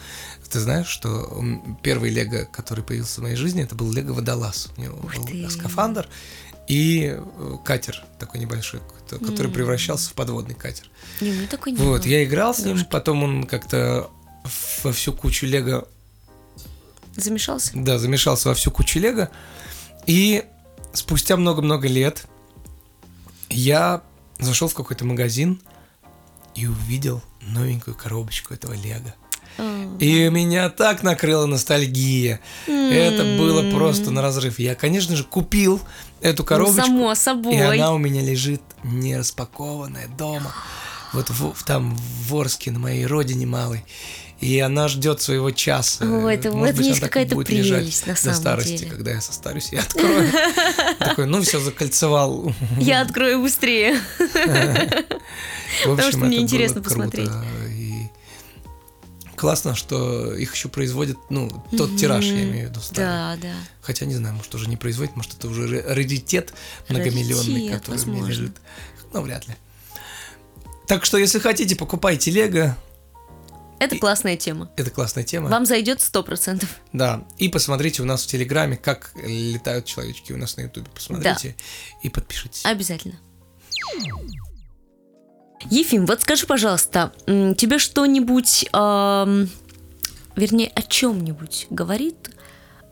Ты 0.52 0.60
знаешь, 0.62 0.88
что 0.88 1.44
первый 1.82 2.10
Лего, 2.12 2.46
который 2.46 2.84
появился 2.84 3.20
в 3.20 3.24
моей 3.24 3.36
жизни, 3.36 3.64
это 3.64 3.74
был 3.76 3.92
Лего 3.92 4.14
Водолаз. 4.14 4.70
У 4.78 4.82
него 4.82 4.98
Ух 5.04 5.16
был 5.16 5.26
ты. 5.26 5.50
скафандр 5.50 6.08
и 6.68 7.16
э, 7.18 7.54
катер 7.66 8.04
такой 8.20 8.40
небольшой, 8.40 8.80
ко- 9.10 9.18
который 9.20 9.52
превращался 9.52 10.12
в 10.12 10.14
подводный 10.14 10.54
катер. 10.56 10.86
Не, 11.20 11.32
мне 11.32 11.48
такой 11.48 11.72
не 11.74 11.80
Вот, 11.80 12.02
было. 12.04 12.08
я 12.10 12.24
играл 12.24 12.54
с 12.54 12.60
ним, 12.60 12.86
потом 12.86 13.24
он 13.24 13.44
как-то 13.46 14.10
во 14.84 14.92
всю 14.94 15.12
кучу 15.12 15.46
Лего 15.48 15.88
Замешался? 17.16 17.72
да, 17.74 17.98
замешался 17.98 18.50
во 18.50 18.54
всю 18.56 18.70
кучу 18.72 19.00
лего. 19.00 19.30
И 20.06 20.46
спустя 20.98 21.38
много-много 21.38 21.88
лет 21.88 22.26
я 23.50 24.02
зашел 24.40 24.68
в 24.68 24.74
какой-то 24.74 25.06
магазин 25.06 25.62
и 26.56 26.68
увидел 26.68 27.22
новенькую 27.42 27.96
коробочку 27.96 28.54
этого 28.54 28.74
лего. 28.74 29.14
И 30.00 30.30
меня 30.30 30.70
так 30.70 31.02
накрыла 31.02 31.48
ностальгия. 31.48 32.40
Это 32.68 33.24
было 33.40 33.72
просто 33.72 34.12
на 34.12 34.22
разрыв. 34.22 34.60
Я, 34.60 34.76
конечно 34.76 35.16
же, 35.16 35.24
купил 35.24 35.82
эту 36.22 36.44
Ну, 36.44 36.48
коробочку. 36.48 36.82
само 36.86 37.16
собой. 37.16 37.56
И 37.56 37.60
она 37.60 37.92
у 37.94 37.98
меня 37.98 38.22
лежит 38.22 38.62
не 38.84 39.18
распакованная 39.18 40.08
дома. 40.10 40.54
Вот 41.14 41.30
в, 41.32 41.54
в- 41.54 41.64
там 41.64 41.96
в 41.96 42.36
Орске, 42.36 42.70
на 42.70 42.78
моей 42.80 43.06
родине 43.08 43.48
малой. 43.48 43.84
И 44.40 44.60
она 44.60 44.88
ждет 44.88 45.20
своего 45.22 45.50
часа. 45.52 46.06
Ой, 46.06 46.36
это- 46.36 46.52
Может 46.52 46.52
в 46.52 46.64
этом 46.66 46.78
быть, 46.78 46.88
есть 46.88 47.00
какая-то 47.00 47.36
прелесть 47.38 48.06
на 48.06 48.14
до 48.14 48.20
самом 48.20 48.36
старости, 48.40 48.78
деле. 48.78 48.92
когда 48.92 49.12
я 49.12 49.22
состарюсь, 49.22 49.70
я 49.72 49.82
открою. 49.82 50.32
Такой, 51.00 51.26
ну 51.26 51.42
все, 51.42 51.60
закольцевал. 51.60 52.54
Я 52.80 53.02
открою 53.02 53.42
быстрее. 53.42 54.00
В 55.86 55.92
общем, 55.92 56.10
что 56.10 56.18
мне 56.20 56.38
это 56.38 56.44
интересно 56.44 56.82
посмотреть. 56.82 57.30
Классно, 59.36 59.76
что 59.76 60.34
их 60.34 60.56
еще 60.56 60.68
производят, 60.68 61.18
ну, 61.30 61.64
тот 61.78 61.96
тираж, 61.96 62.26
я 62.26 62.42
имею 62.44 62.68
в 62.68 62.70
виду, 62.72 62.80
старый. 62.80 63.06
Да, 63.06 63.38
да. 63.40 63.54
Хотя 63.82 64.06
не 64.08 64.16
знаю, 64.16 64.34
может 64.34 64.54
уже 64.56 64.68
не 64.68 64.78
производит, 64.78 65.16
может 65.16 65.36
это 65.36 65.48
уже 65.48 65.68
ра- 65.68 65.94
раритет 65.94 66.54
многомиллионный, 66.90 67.54
Раритет, 67.54 67.80
который 67.80 67.96
возможно. 67.98 68.26
лежит. 68.28 68.52
Ну, 69.14 69.22
вряд 69.22 69.48
ли. 69.48 69.54
Так 70.88 71.06
что, 71.06 71.18
если 71.20 71.38
хотите, 71.38 71.76
покупайте 71.76 72.32
Лего. 72.32 72.76
Это 73.80 73.98
классная 73.98 74.38
тема. 74.38 74.72
Это 74.76 74.90
классная 74.90 75.24
тема. 75.24 75.50
Вам 75.50 75.66
зайдет 75.66 76.02
сто 76.02 76.24
процентов. 76.24 76.70
Да. 76.94 77.24
И 77.38 77.50
посмотрите 77.50 78.02
у 78.02 78.06
нас 78.06 78.24
в 78.24 78.28
Телеграме, 78.28 78.78
как 78.78 79.12
летают 79.16 79.86
человечки 79.86 80.34
у 80.34 80.38
нас 80.38 80.58
на 80.58 80.62
Ютубе. 80.62 80.88
Посмотрите 80.94 81.56
и 82.04 82.10
подпишитесь. 82.10 82.66
Обязательно. 82.66 83.20
Ефим, 85.70 86.06
вот 86.06 86.22
скажи, 86.22 86.46
пожалуйста, 86.46 87.14
тебе 87.26 87.80
что-нибудь, 87.80 88.70
ам, 88.74 89.50
вернее, 90.36 90.72
о 90.76 90.82
чем-нибудь 90.82 91.68
говорит 91.70 92.30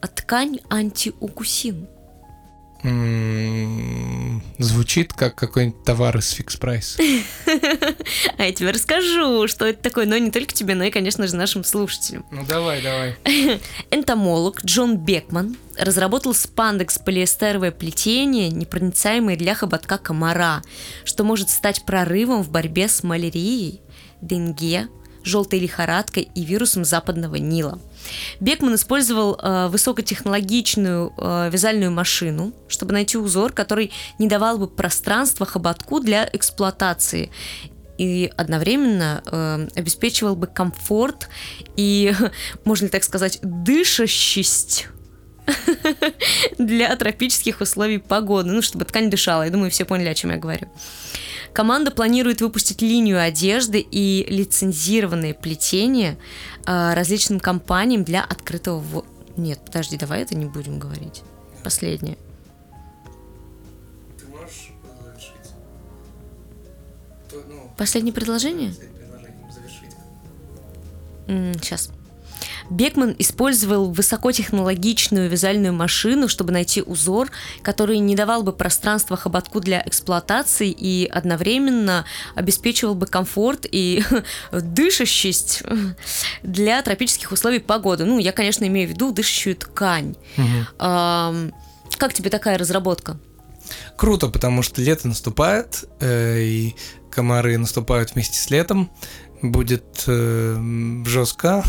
ткань 0.01 0.59
антиукусин? 0.69 1.87
Звучит 4.59 5.13
как 5.13 5.35
какой-нибудь 5.35 5.83
товар 5.83 6.17
из 6.17 6.29
фикс 6.31 6.55
прайс. 6.55 6.97
А 8.37 8.43
я 8.43 8.53
тебе 8.53 8.71
расскажу, 8.71 9.47
что 9.47 9.65
это 9.65 9.81
такое, 9.81 10.05
но 10.05 10.17
не 10.17 10.29
только 10.29 10.53
тебе, 10.53 10.75
но 10.75 10.83
и, 10.83 10.91
конечно 10.91 11.27
же, 11.27 11.35
нашим 11.35 11.63
слушателям. 11.63 12.25
Ну 12.31 12.43
давай, 12.47 12.81
давай. 12.81 13.15
Энтомолог 13.91 14.63
Джон 14.63 14.97
Бекман 14.97 15.57
разработал 15.77 16.33
спандекс-полиэстеровое 16.33 17.71
плетение, 17.71 18.49
непроницаемое 18.49 19.35
для 19.35 19.55
хоботка 19.55 19.97
комара, 19.97 20.61
что 21.03 21.23
может 21.23 21.49
стать 21.49 21.85
прорывом 21.85 22.43
в 22.43 22.49
борьбе 22.49 22.87
с 22.87 23.03
малярией, 23.03 23.81
денге, 24.21 24.87
желтой 25.25 25.59
лихорадкой 25.59 26.29
и 26.33 26.45
вирусом 26.45 26.85
западного 26.85 27.35
Нила. 27.35 27.79
Бекман 28.39 28.75
использовал 28.75 29.37
э, 29.41 29.67
высокотехнологичную 29.67 31.13
э, 31.17 31.49
вязальную 31.51 31.91
машину, 31.91 32.53
чтобы 32.67 32.93
найти 32.93 33.17
узор, 33.17 33.51
который 33.51 33.91
не 34.19 34.27
давал 34.27 34.57
бы 34.57 34.67
пространства 34.67 35.45
хоботку 35.45 35.99
для 35.99 36.29
эксплуатации 36.31 37.31
и 37.97 38.31
одновременно 38.35 39.23
э, 39.25 39.67
обеспечивал 39.75 40.35
бы 40.35 40.47
комфорт 40.47 41.29
и, 41.75 42.13
можно 42.65 42.85
ли 42.85 42.91
так 42.91 43.03
сказать, 43.03 43.39
дышащесть 43.41 44.87
для 46.57 46.95
тропических 46.95 47.61
условий 47.61 47.97
погоды, 47.97 48.51
ну, 48.51 48.61
чтобы 48.61 48.85
ткань 48.85 49.09
дышала. 49.09 49.43
Я 49.43 49.49
думаю, 49.49 49.71
все 49.71 49.85
поняли, 49.85 50.09
о 50.09 50.15
чем 50.15 50.31
я 50.31 50.37
говорю. 50.37 50.67
Команда 51.55 51.89
планирует 51.89 52.41
выпустить 52.41 52.81
линию 52.81 53.17
одежды 53.21 53.79
и 53.79 54.25
лицензированные 54.27 55.33
плетения 55.33 56.17
э, 56.67 56.93
различным 56.93 57.39
компаниям 57.39 58.03
для 58.03 58.21
открытого... 58.25 58.79
во- 58.79 59.05
Нет, 59.37 59.61
подожди, 59.65 59.95
давай 59.95 60.23
это 60.23 60.35
не 60.35 60.47
будем 60.47 60.79
говорить. 60.79 61.23
Последнее. 61.63 62.17
Ты 64.19 64.25
можешь 64.27 64.73
завершить? 65.01 65.53
Последнее 67.77 68.13
предложение? 68.13 68.73
завершить. 69.49 69.95
Сейчас. 71.61 71.89
Бекман 72.69 73.15
использовал 73.19 73.91
высокотехнологичную 73.91 75.29
вязальную 75.29 75.73
машину, 75.73 76.27
чтобы 76.27 76.51
найти 76.51 76.81
узор, 76.81 77.29
который 77.61 77.99
не 77.99 78.15
давал 78.15 78.43
бы 78.43 78.51
пространства 78.53 79.17
хоботку 79.17 79.59
для 79.59 79.81
эксплуатации 79.85 80.69
и 80.69 81.05
одновременно 81.05 82.05
обеспечивал 82.33 82.95
бы 82.95 83.05
комфорт 83.05 83.65
и 83.71 84.03
дышащесть 84.51 85.63
для 86.43 86.81
тропических 86.81 87.31
условий 87.31 87.59
погоды. 87.59 88.05
Ну, 88.05 88.19
я, 88.19 88.31
конечно, 88.31 88.65
имею 88.65 88.87
в 88.87 88.91
виду 88.91 89.11
дышащую 89.11 89.55
ткань. 89.55 90.15
Как 90.77 92.13
тебе 92.13 92.29
такая 92.29 92.57
разработка? 92.57 93.17
Круто, 93.95 94.27
потому 94.27 94.61
что 94.61 94.81
лето 94.81 95.07
наступает, 95.07 95.85
э, 95.99 96.39
и 96.41 96.75
комары 97.09 97.57
наступают 97.57 98.13
вместе 98.13 98.37
с 98.37 98.49
летом. 98.49 98.91
Будет 99.51 100.03
э, 100.07 101.01
жестко. 101.05 101.63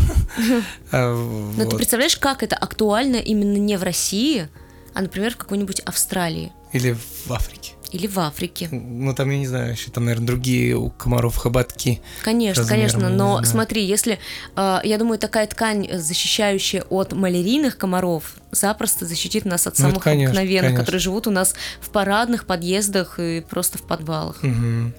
Но 0.92 1.64
ты 1.70 1.76
представляешь, 1.76 2.16
как 2.16 2.42
это 2.42 2.56
актуально 2.56 3.16
именно 3.16 3.56
не 3.56 3.76
в 3.76 3.82
России, 3.82 4.48
а, 4.94 5.02
например, 5.02 5.32
в 5.32 5.36
какой-нибудь 5.36 5.80
Австралии? 5.80 6.52
Или 6.72 6.96
в 7.26 7.32
Африке. 7.32 7.72
Или 7.92 8.06
в 8.06 8.18
Африке. 8.18 8.68
Ну, 8.70 9.14
там, 9.14 9.30
я 9.30 9.38
не 9.38 9.46
знаю, 9.46 9.72
еще 9.72 9.90
там, 9.90 10.04
наверное, 10.04 10.26
другие 10.26 10.76
у 10.76 10.90
комаров 10.90 11.36
хоботки. 11.36 12.02
Конечно, 12.22 12.62
размером, 12.62 12.90
конечно, 12.90 13.08
но 13.08 13.42
смотри, 13.44 13.84
если, 13.84 14.18
э, 14.56 14.80
я 14.82 14.98
думаю, 14.98 15.18
такая 15.18 15.46
ткань, 15.46 15.86
э, 15.88 15.98
защищающая 15.98 16.82
от 16.90 17.12
малярийных 17.12 17.78
комаров, 17.78 18.34
запросто 18.50 19.06
защитит 19.06 19.44
нас 19.44 19.66
от 19.66 19.78
Ну, 19.78 19.88
самых 19.88 20.02
конечно, 20.02 20.32
обыкновенных, 20.32 20.62
конечно. 20.70 20.84
которые 20.84 21.00
живут 21.00 21.26
у 21.26 21.30
нас 21.30 21.54
в 21.80 21.90
парадных 21.90 22.46
подъездах 22.46 23.20
и 23.20 23.40
просто 23.48 23.78
в 23.78 23.82
подвалах. 23.82 24.42
Мгм. 24.42 24.92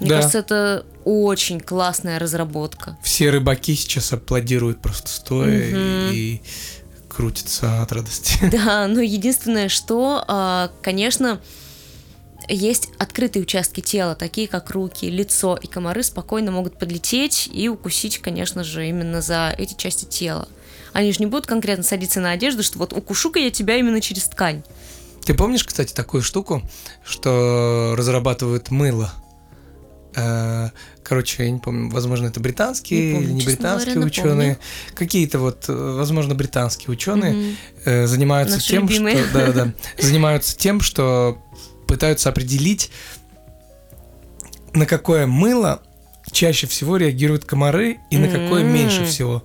Мне 0.00 0.08
Да. 0.08 0.16
кажется, 0.16 0.38
это 0.38 0.86
очень 1.04 1.60
классная 1.60 2.18
разработка. 2.18 2.96
Все 3.02 3.30
рыбаки 3.30 3.74
сейчас 3.74 4.12
аплодируют 4.12 4.80
просто 4.80 5.08
стоя 5.08 5.70
Мгм. 5.70 6.12
и 6.14 6.42
крутятся 7.08 7.82
от 7.82 7.92
радости. 7.92 8.34
Да, 8.50 8.86
но 8.88 9.00
единственное, 9.00 9.68
что, 9.68 10.24
а, 10.26 10.70
конечно, 10.82 11.40
есть 12.48 12.88
открытые 12.98 13.42
участки 13.42 13.80
тела, 13.80 14.14
такие 14.14 14.48
как 14.48 14.70
руки, 14.70 15.06
лицо, 15.10 15.56
и 15.60 15.66
комары 15.66 16.02
спокойно 16.02 16.50
могут 16.50 16.78
подлететь 16.78 17.48
и 17.52 17.68
укусить, 17.68 18.18
конечно 18.18 18.64
же, 18.64 18.88
именно 18.88 19.20
за 19.20 19.54
эти 19.56 19.74
части 19.74 20.04
тела. 20.06 20.48
Они 20.92 21.12
же 21.12 21.20
не 21.20 21.26
будут 21.26 21.46
конкретно 21.46 21.84
садиться 21.84 22.20
на 22.20 22.32
одежду, 22.32 22.62
что 22.62 22.78
вот 22.78 22.92
укушу-ка 22.92 23.38
я 23.38 23.50
тебя 23.50 23.76
именно 23.76 24.00
через 24.00 24.24
ткань. 24.24 24.62
Ты 25.24 25.34
помнишь, 25.34 25.62
кстати, 25.64 25.92
такую 25.92 26.22
штуку, 26.22 26.62
что 27.04 27.94
разрабатывают 27.96 28.70
мыло? 28.70 29.12
Э, 30.16 30.70
Короче, 31.02 31.44
я 31.44 31.50
не 31.50 31.58
помню, 31.58 31.90
возможно, 31.90 32.26
это 32.28 32.38
британские 32.38 33.08
Не 33.08 33.12
помню, 33.14 33.26
или 33.28 33.32
не 33.34 33.42
британские 33.44 33.94
говоря, 33.94 34.06
ученые. 34.06 34.58
Какие-то 34.94 35.38
вот, 35.40 35.64
э, 35.68 35.72
возможно, 35.72 36.34
британские 36.36 36.90
ученые 36.92 37.32
Мгм. 37.32 37.56
э, 37.84 38.06
занимаются 38.06 38.56
Наши 38.56 38.68
тем, 38.68 38.82
любимые. 38.88 39.24
что 39.24 39.32
да, 39.34 39.52
да, 39.52 39.72
занимаются 39.98 40.56
тем, 40.56 40.80
что 40.80 41.38
пытаются 41.88 42.28
определить, 42.28 42.90
на 44.72 44.86
какое 44.86 45.26
мыло 45.26 45.82
чаще 46.30 46.66
всего 46.68 46.96
реагируют 46.96 47.44
комары 47.44 47.98
и 48.10 48.18
на 48.18 48.28
какое 48.28 48.62
меньше 48.62 49.04
всего. 49.06 49.42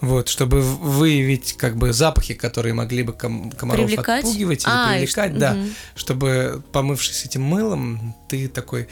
Вот, 0.00 0.28
чтобы 0.28 0.60
выявить 0.60 1.54
как 1.56 1.76
бы 1.76 1.92
запахи, 1.92 2.34
которые 2.34 2.74
могли 2.74 3.04
бы 3.04 3.12
ком- 3.14 3.50
комаров 3.52 3.86
Привлекать? 3.86 4.24
отпугивать 4.24 4.64
или 4.64 4.70
А, 4.70 4.92
привлекать, 4.92 5.30
что- 5.30 5.40
да, 5.40 5.54
мгм. 5.54 5.70
чтобы 5.94 6.62
помывшись 6.72 7.24
этим 7.24 7.42
мылом, 7.42 8.14
ты 8.28 8.48
такой 8.48 8.88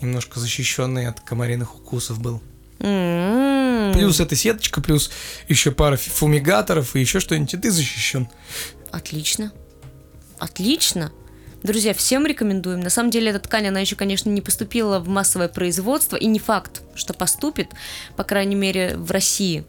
немножко 0.00 0.40
защищенный 0.40 1.06
от 1.06 1.20
комариных 1.20 1.74
укусов 1.74 2.20
был. 2.20 2.42
М. 2.80 3.92
Плюс 3.92 4.20
эта 4.20 4.36
сеточка, 4.36 4.80
плюс 4.80 5.10
еще 5.48 5.72
пара 5.72 5.96
фумигаторов 5.96 6.94
и 6.94 7.00
еще 7.00 7.20
что-нибудь, 7.20 7.54
и 7.54 7.56
ты 7.56 7.70
защищен. 7.70 8.28
Отлично. 8.90 9.52
Отлично. 10.38 11.12
Друзья, 11.62 11.92
всем 11.92 12.24
рекомендуем. 12.24 12.80
На 12.80 12.90
самом 12.90 13.10
деле, 13.10 13.30
эта 13.30 13.40
ткань, 13.40 13.66
она 13.66 13.80
еще, 13.80 13.96
конечно, 13.96 14.30
не 14.30 14.40
поступила 14.40 15.00
в 15.00 15.08
массовое 15.08 15.48
производство, 15.48 16.16
и 16.16 16.26
не 16.26 16.38
факт, 16.38 16.82
что 16.94 17.14
поступит, 17.14 17.70
по 18.16 18.22
крайней 18.22 18.54
мере, 18.54 18.96
в 18.96 19.10
России. 19.10 19.64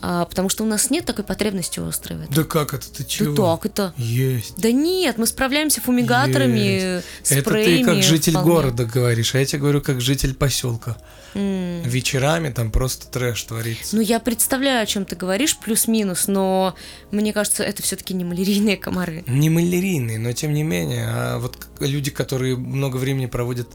А, 0.00 0.24
потому 0.24 0.48
что 0.48 0.62
у 0.64 0.66
нас 0.66 0.90
нет 0.90 1.04
такой 1.04 1.24
потребности 1.24 1.80
острой 1.80 2.18
в 2.18 2.22
этом. 2.22 2.34
Да 2.34 2.44
как 2.44 2.74
это 2.74 2.90
ты 2.92 3.04
чего? 3.04 3.34
Да 3.34 3.56
так 3.56 3.66
это. 3.66 3.94
Есть. 3.96 4.54
Да 4.56 4.70
нет, 4.70 5.18
мы 5.18 5.26
справляемся 5.26 5.80
фумигаторами, 5.80 7.02
спреями. 7.22 7.40
Это 7.40 7.50
ты 7.50 7.84
как 7.84 8.02
житель 8.02 8.32
вполне. 8.32 8.50
города 8.50 8.84
говоришь, 8.84 9.34
а 9.34 9.38
я 9.38 9.44
тебе 9.44 9.60
говорю 9.60 9.80
как 9.80 10.00
житель 10.00 10.34
поселка. 10.34 10.96
М. 11.34 11.82
Вечерами 11.82 12.50
там 12.50 12.70
просто 12.70 13.08
трэш 13.08 13.42
творится. 13.42 13.96
Ну, 13.96 14.02
я 14.02 14.20
представляю, 14.20 14.82
о 14.82 14.86
чем 14.86 15.04
ты 15.04 15.16
говоришь, 15.16 15.58
плюс-минус, 15.58 16.28
но 16.28 16.74
мне 17.10 17.32
кажется, 17.32 17.64
это 17.64 17.82
все-таки 17.82 18.14
не 18.14 18.24
малярийные 18.24 18.76
комары. 18.76 19.24
Не 19.26 19.50
малярийные, 19.50 20.18
но 20.18 20.32
тем 20.32 20.54
не 20.54 20.62
менее, 20.62 21.06
а 21.08 21.38
вот 21.38 21.56
люди, 21.80 22.10
которые 22.10 22.56
много 22.56 22.96
времени 22.96 23.26
проводят 23.26 23.68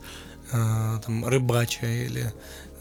а, 0.52 1.00
там 1.00 1.26
рыбача 1.26 1.86
или 1.86 2.32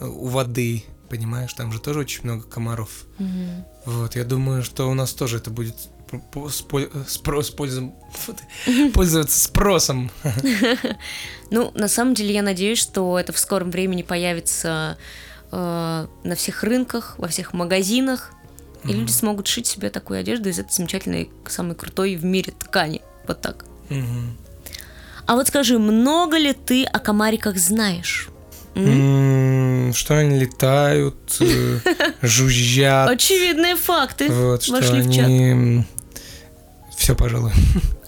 э, 0.01 0.07
у 0.07 0.29
воды, 0.29 0.85
понимаешь, 1.17 1.53
там 1.53 1.71
же 1.73 1.79
тоже 1.79 2.01
очень 2.01 2.25
много 2.25 2.43
комаров. 2.45 2.91
Мгм. 3.19 3.65
Вот, 3.85 4.17
я 4.17 4.25
думаю, 4.25 4.63
что 4.63 4.91
у 4.91 4.95
нас 4.95 5.13
тоже 5.13 5.37
это 5.37 5.51
будет 5.51 5.77
п- 6.11 6.19
п- 6.33 6.39
спо- 6.49 6.91
спро- 7.07 7.43
с 7.43 7.51
пользом- 7.51 7.93
пользоваться 8.95 9.39
спросом. 9.45 10.11
Ну, 11.51 11.71
на 11.75 11.89
самом 11.89 12.15
деле, 12.15 12.33
я 12.35 12.43
надеюсь, 12.43 12.79
что 12.79 13.19
это 13.19 13.33
в 13.33 13.39
скором 13.39 13.71
времени 13.71 14.03
появится 14.03 14.97
э, 15.51 16.07
на 16.25 16.35
всех 16.35 16.63
рынках, 16.65 17.15
во 17.19 17.29
всех 17.29 17.53
магазинах, 17.53 18.33
и 18.85 18.89
Мгм. 18.89 19.01
люди 19.01 19.11
смогут 19.13 19.47
шить 19.49 19.67
себе 19.67 19.91
такую 19.91 20.19
одежду 20.21 20.49
из 20.49 20.59
этой 20.59 20.73
замечательной, 20.73 21.31
самой 21.47 21.75
крутой 21.77 22.17
в 22.17 22.25
мире 22.25 22.53
ткани. 22.59 23.03
Вот 23.29 23.41
так. 23.43 23.65
Мгм. 23.91 24.37
А 25.27 25.35
вот 25.35 25.47
скажи, 25.49 25.79
много 25.79 26.39
ли 26.39 26.53
ты 26.55 26.85
о 26.85 26.99
комариках 26.99 27.59
знаешь? 27.59 28.29
М? 28.75 28.85
М, 28.87 29.32
Что 29.93 30.19
они 30.19 30.39
летают, 30.39 31.17
э, 31.41 31.79
жужжат. 32.23 33.09
Очевидные 33.11 33.77
факты 33.77 34.31
Вот, 34.31 34.63
что 34.63 34.73
вошли 34.73 35.03
в 35.03 35.13
чат. 35.13 35.27
они... 35.27 35.85
Все, 36.97 37.15
пожалуй. 37.17 37.53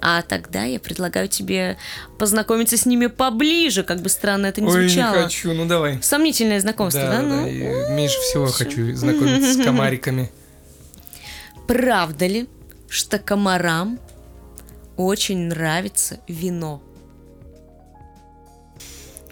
А 0.01 0.23
тогда 0.23 0.65
я 0.65 0.79
предлагаю 0.79 1.27
тебе 1.29 1.77
познакомиться 2.19 2.77
с 2.77 2.87
ними 2.87 3.07
поближе, 3.07 3.83
как 3.83 4.01
бы 4.03 4.09
странно 4.09 4.47
это 4.47 4.61
ни 4.61 4.67
Ой, 4.69 4.83
не 4.85 4.89
звучало. 4.89 5.23
хочу, 5.23 5.53
ну 5.55 5.65
давай. 5.67 5.99
Сомнительное 6.03 6.61
знакомство, 6.61 7.03
да? 7.03 7.17
Да, 7.17 7.23
Ну, 7.23 7.43
да, 7.45 7.49
и 7.49 7.93
меньше 7.93 8.19
всего 8.21 8.47
всё. 8.47 8.65
хочу 8.65 8.95
знакомиться 8.95 9.55
с 9.55 9.57
комариками. 9.65 10.31
Правда 11.67 12.27
ли, 12.27 12.47
что 12.89 13.19
комарам 13.19 13.99
очень 14.97 15.49
нравится 15.49 16.21
вино? 16.29 16.83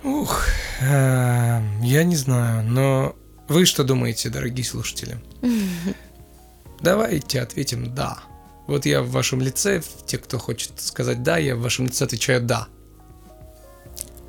Ух, 0.05 0.47
э, 0.81 1.61
я 1.83 2.05
не 2.05 2.17
знаю, 2.17 2.65
но 2.65 3.17
вы 3.49 3.67
что 3.67 3.85
думаете, 3.85 4.31
дорогие 4.31 4.65
слушатели? 4.65 5.19
Давайте 6.81 7.41
ответим 7.41 7.95
«да». 7.95 8.19
Вот 8.67 8.87
я 8.87 9.03
в 9.03 9.11
вашем 9.11 9.41
лице, 9.41 9.83
те, 10.07 10.19
кто 10.19 10.39
хочет 10.39 10.73
сказать 10.81 11.23
«да», 11.23 11.39
я 11.39 11.55
в 11.55 11.61
вашем 11.61 11.87
лице 11.87 12.05
отвечаю 12.05 12.41
«да». 12.41 12.67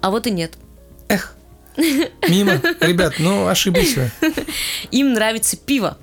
А 0.02 0.12
вот 0.12 0.28
и 0.28 0.32
нет. 0.32 0.58
Эх, 1.08 1.36
мимо. 1.78 2.62
Ребят, 2.82 3.16
ну 3.20 3.48
ошиблись 3.48 3.96
вы. 3.96 4.12
Им 4.92 5.14
нравится 5.14 5.58
пиво. 5.58 5.98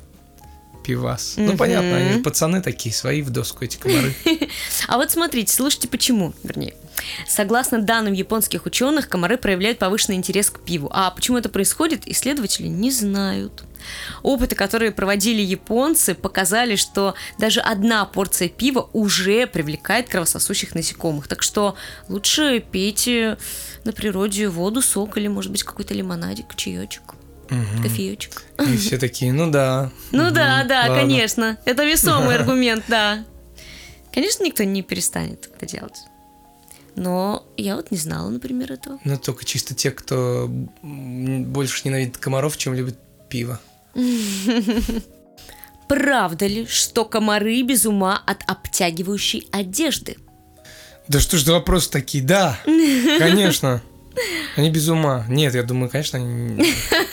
Пивас. 0.84 1.34
Ну 1.36 1.56
понятно, 1.56 1.96
они 1.96 2.12
же 2.14 2.18
пацаны 2.20 2.62
такие, 2.62 2.94
свои 2.94 3.22
в 3.22 3.30
доску 3.30 3.64
эти 3.64 3.76
комары. 3.76 4.14
А 4.88 4.96
вот 4.96 5.10
смотрите, 5.10 5.52
слушайте 5.52 5.86
почему, 5.86 6.32
вернее. 6.42 6.74
Согласно 7.26 7.80
данным 7.80 8.12
японских 8.12 8.66
ученых, 8.66 9.08
комары 9.08 9.36
проявляют 9.38 9.78
повышенный 9.78 10.16
интерес 10.16 10.50
к 10.50 10.60
пиву. 10.60 10.90
А 10.92 11.10
почему 11.10 11.38
это 11.38 11.48
происходит, 11.48 12.06
исследователи 12.06 12.66
не 12.66 12.90
знают. 12.90 13.64
Опыты, 14.22 14.54
которые 14.54 14.92
проводили 14.92 15.40
японцы, 15.40 16.14
показали, 16.14 16.76
что 16.76 17.14
даже 17.38 17.60
одна 17.60 18.04
порция 18.04 18.48
пива 18.48 18.90
уже 18.92 19.46
привлекает 19.46 20.08
кровососущих 20.08 20.74
насекомых. 20.74 21.28
Так 21.28 21.42
что 21.42 21.76
лучше 22.08 22.60
пейте 22.60 23.38
на 23.84 23.92
природе 23.92 24.48
воду, 24.48 24.82
сок 24.82 25.16
или, 25.16 25.28
может 25.28 25.50
быть, 25.50 25.62
какой-то 25.62 25.94
лимонадик, 25.94 26.54
чаечек, 26.56 27.14
Мгм. 27.48 27.82
кофеечек. 27.82 28.42
И 28.68 28.76
все 28.76 28.98
такие, 28.98 29.32
ну 29.32 29.50
да. 29.50 29.90
Ну 30.12 30.24
мгм, 30.26 30.34
да, 30.34 30.64
да, 30.64 30.80
ладно». 30.80 30.94
конечно. 30.96 31.58
Это 31.64 31.84
весомый 31.84 32.34
аргумент, 32.36 32.84
да. 32.86 33.24
Конечно, 34.12 34.44
никто 34.44 34.62
не 34.64 34.82
перестанет 34.82 35.48
это 35.56 35.66
делать. 35.66 35.96
Но 36.96 37.46
я 37.56 37.76
вот 37.76 37.90
не 37.90 37.96
знала, 37.96 38.28
например, 38.28 38.72
этого. 38.72 38.98
Ну 39.04 39.16
только 39.16 39.44
чисто 39.44 39.74
те, 39.74 39.90
кто 39.90 40.48
больше 40.82 41.82
ненавидит 41.84 42.18
комаров, 42.18 42.56
чем 42.56 42.74
любит 42.74 42.98
пиво. 43.28 43.60
Правда 45.88 46.46
ли, 46.46 46.66
что 46.66 47.04
комары 47.04 47.62
без 47.62 47.84
ума 47.84 48.22
от 48.26 48.42
обтягивающей 48.46 49.48
одежды? 49.50 50.16
Да 51.08 51.18
что 51.18 51.36
ж 51.36 51.42
за 51.42 51.54
вопросы 51.54 51.90
такие? 51.90 52.22
Да, 52.22 52.56
конечно. 53.18 53.82
Они 54.56 54.70
без 54.70 54.88
ума. 54.88 55.24
Нет, 55.28 55.54
я 55.54 55.62
думаю, 55.62 55.90
конечно, 55.90 56.18
они 56.18 56.64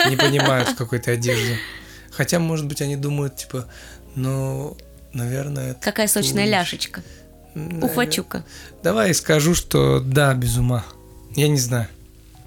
не 0.10 0.16
понимают 0.16 0.70
в 0.70 0.76
какой-то 0.76 1.12
одежде. 1.12 1.58
Хотя, 2.12 2.40
может 2.40 2.68
быть, 2.68 2.82
они 2.82 2.96
думают, 2.96 3.38
типа, 3.38 3.68
ну, 4.16 4.78
наверное... 5.14 5.76
Какая 5.76 6.08
сочная 6.08 6.46
ляшечка. 6.46 7.04
Ухвачука. 7.82 8.44
Давай 8.84 9.14
скажу, 9.14 9.56
что 9.56 10.00
да, 10.00 10.34
без 10.34 10.58
ума. 10.58 10.84
Я 11.36 11.48
не 11.48 11.60
знаю. 11.60 11.88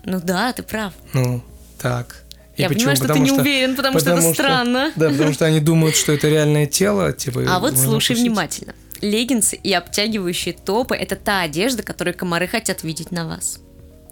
Ну 0.05 0.21
да, 0.21 0.53
ты 0.53 0.63
прав. 0.63 0.95
Ну, 1.13 1.43
так. 1.79 2.25
И 2.57 2.63
я 2.63 2.69
почему? 2.69 2.81
понимаю, 2.81 2.97
что 2.97 3.07
ты 3.07 3.13
Потому 3.13 3.25
не 3.27 3.33
уверен, 3.33 3.77
потому, 3.77 3.99
что 3.99 4.11
это 4.11 4.17
потому 4.17 4.35
странно. 4.35 4.93
Да, 4.97 5.11
потому 5.11 5.33
что 5.33 5.47
они 5.47 5.61
думают, 5.61 5.97
что 5.97 6.13
это 6.13 6.29
реальное 6.29 6.67
тело, 6.67 7.13
типа... 7.13 7.45
А 7.49 7.59
вот 7.59 7.77
слушай 7.77 8.13
укусить. 8.13 8.27
внимательно. 8.27 8.75
Леггинсы 9.01 9.57
и 9.57 9.73
обтягивающие 9.73 10.55
топы– 10.55 10.95
это 10.97 11.17
та 11.17 11.43
одежда, 11.43 11.83
которую 11.83 12.15
комары 12.15 12.47
хотят 12.47 12.83
видеть 12.83 13.11
на 13.13 13.27
вас. 13.27 13.61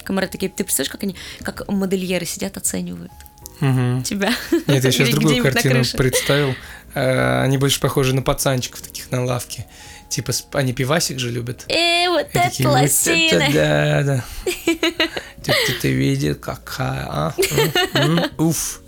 Комары 0.02 0.28
такие, 0.28 0.50
ты 0.50 0.64
представляешь, 0.64 0.90
как 0.90 1.02
они, 1.02 1.14
как 1.42 1.68
модельеры 1.68 2.24
сидят, 2.24 2.56
оценивают? 2.56 3.12
Мгм. 3.60 4.02
тебя. 4.02 4.32
Нет, 4.66 4.84
я 4.84 4.90
сейчас 4.92 5.08
другую 5.10 5.42
картину 5.42 5.82
представил. 5.96 6.54
Э, 6.94 7.42
Они 7.42 7.58
больше 7.58 7.80
похожи 7.80 8.14
на 8.14 8.22
пацанчиков 8.22 8.80
таких 8.80 9.10
на 9.10 9.24
лавке. 9.24 9.66
Типа, 10.08 10.32
они 10.54 10.72
пивасик 10.72 11.18
же 11.18 11.30
любят. 11.30 11.64
Эй, 11.68 12.08
вот 12.08 12.26
И 12.30 12.32
такие, 12.32 12.66
это 12.66 12.68
«Вот 12.70 12.76
это 12.78 12.82
лосина! 12.82 13.48
да, 13.52 14.02
да. 14.02 14.24
Ты, 15.44 15.52
ты, 15.66 15.72
ты 15.80 15.92
видел, 15.92 16.34
какая, 16.34 17.06
а? 17.08 17.34
Уф. 18.38 18.80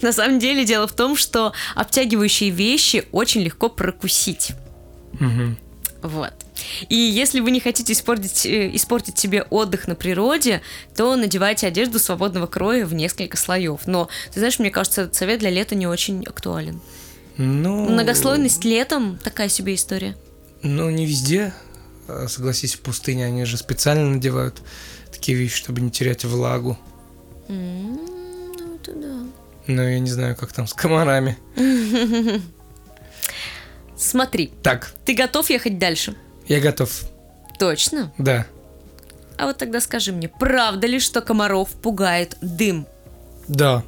На 0.00 0.12
самом 0.12 0.38
деле 0.38 0.64
дело 0.64 0.86
в 0.86 0.92
том, 0.92 1.16
что 1.16 1.52
обтягивающие 1.74 2.50
вещи 2.50 3.04
очень 3.12 3.42
легко 3.42 3.68
прокусить. 3.68 4.52
Мгм. 5.14 5.58
Вот. 6.02 6.32
И 6.88 6.94
если 6.96 7.40
вы 7.40 7.50
не 7.50 7.60
хотите 7.60 7.92
испортить, 7.92 8.46
э, 8.46 8.74
испортить 8.74 9.18
себе 9.18 9.42
отдых 9.50 9.88
на 9.88 9.94
природе, 9.94 10.62
то 10.96 11.14
надевайте 11.16 11.66
одежду 11.66 11.98
свободного 11.98 12.46
кроя 12.46 12.84
в 12.86 12.94
несколько 12.94 13.36
слоев. 13.36 13.80
Но, 13.86 14.08
ты 14.32 14.40
знаешь, 14.40 14.58
мне 14.58 14.70
кажется, 14.70 15.02
этот 15.02 15.14
совет 15.14 15.40
для 15.40 15.50
лета 15.50 15.74
не 15.74 15.86
очень 15.86 16.24
актуален. 16.24 16.80
Ну, 17.38 17.88
Многослойность 17.88 18.64
летом 18.64 19.18
такая 19.22 19.48
себе 19.48 19.74
история. 19.74 20.16
Ну, 20.62 20.90
не 20.90 21.06
везде. 21.06 21.54
А, 22.08 22.26
Согласись, 22.28 22.74
в 22.74 22.80
пустыне 22.80 23.24
они 23.26 23.44
же 23.44 23.56
специально 23.56 24.08
надевают 24.08 24.60
такие 25.10 25.36
вещи, 25.38 25.56
чтобы 25.56 25.80
не 25.80 25.90
терять 25.90 26.24
влагу. 26.24 26.78
М, 27.48 27.94
Ну, 27.96 28.74
это 28.76 28.92
да. 28.92 29.18
Но 29.66 29.82
я 29.82 29.98
не 29.98 30.10
знаю, 30.10 30.36
как 30.36 30.52
там 30.52 30.66
с 30.66 30.74
комарами. 30.74 31.38
Смотри, 33.96 34.52
Так, 34.62 34.92
ты 35.04 35.14
готов 35.14 35.48
ехать 35.50 35.78
дальше? 35.78 36.16
Я 36.46 36.60
готов. 36.60 37.04
Точно? 37.58 38.12
Да. 38.18 38.46
А 39.38 39.46
вот 39.46 39.58
тогда 39.58 39.80
скажи 39.80 40.12
мне, 40.12 40.28
правда 40.28 40.86
ли, 40.86 41.00
что 41.00 41.20
комаров 41.20 41.70
пугает 41.70 42.36
дым? 42.40 42.86
Да. 43.48 43.82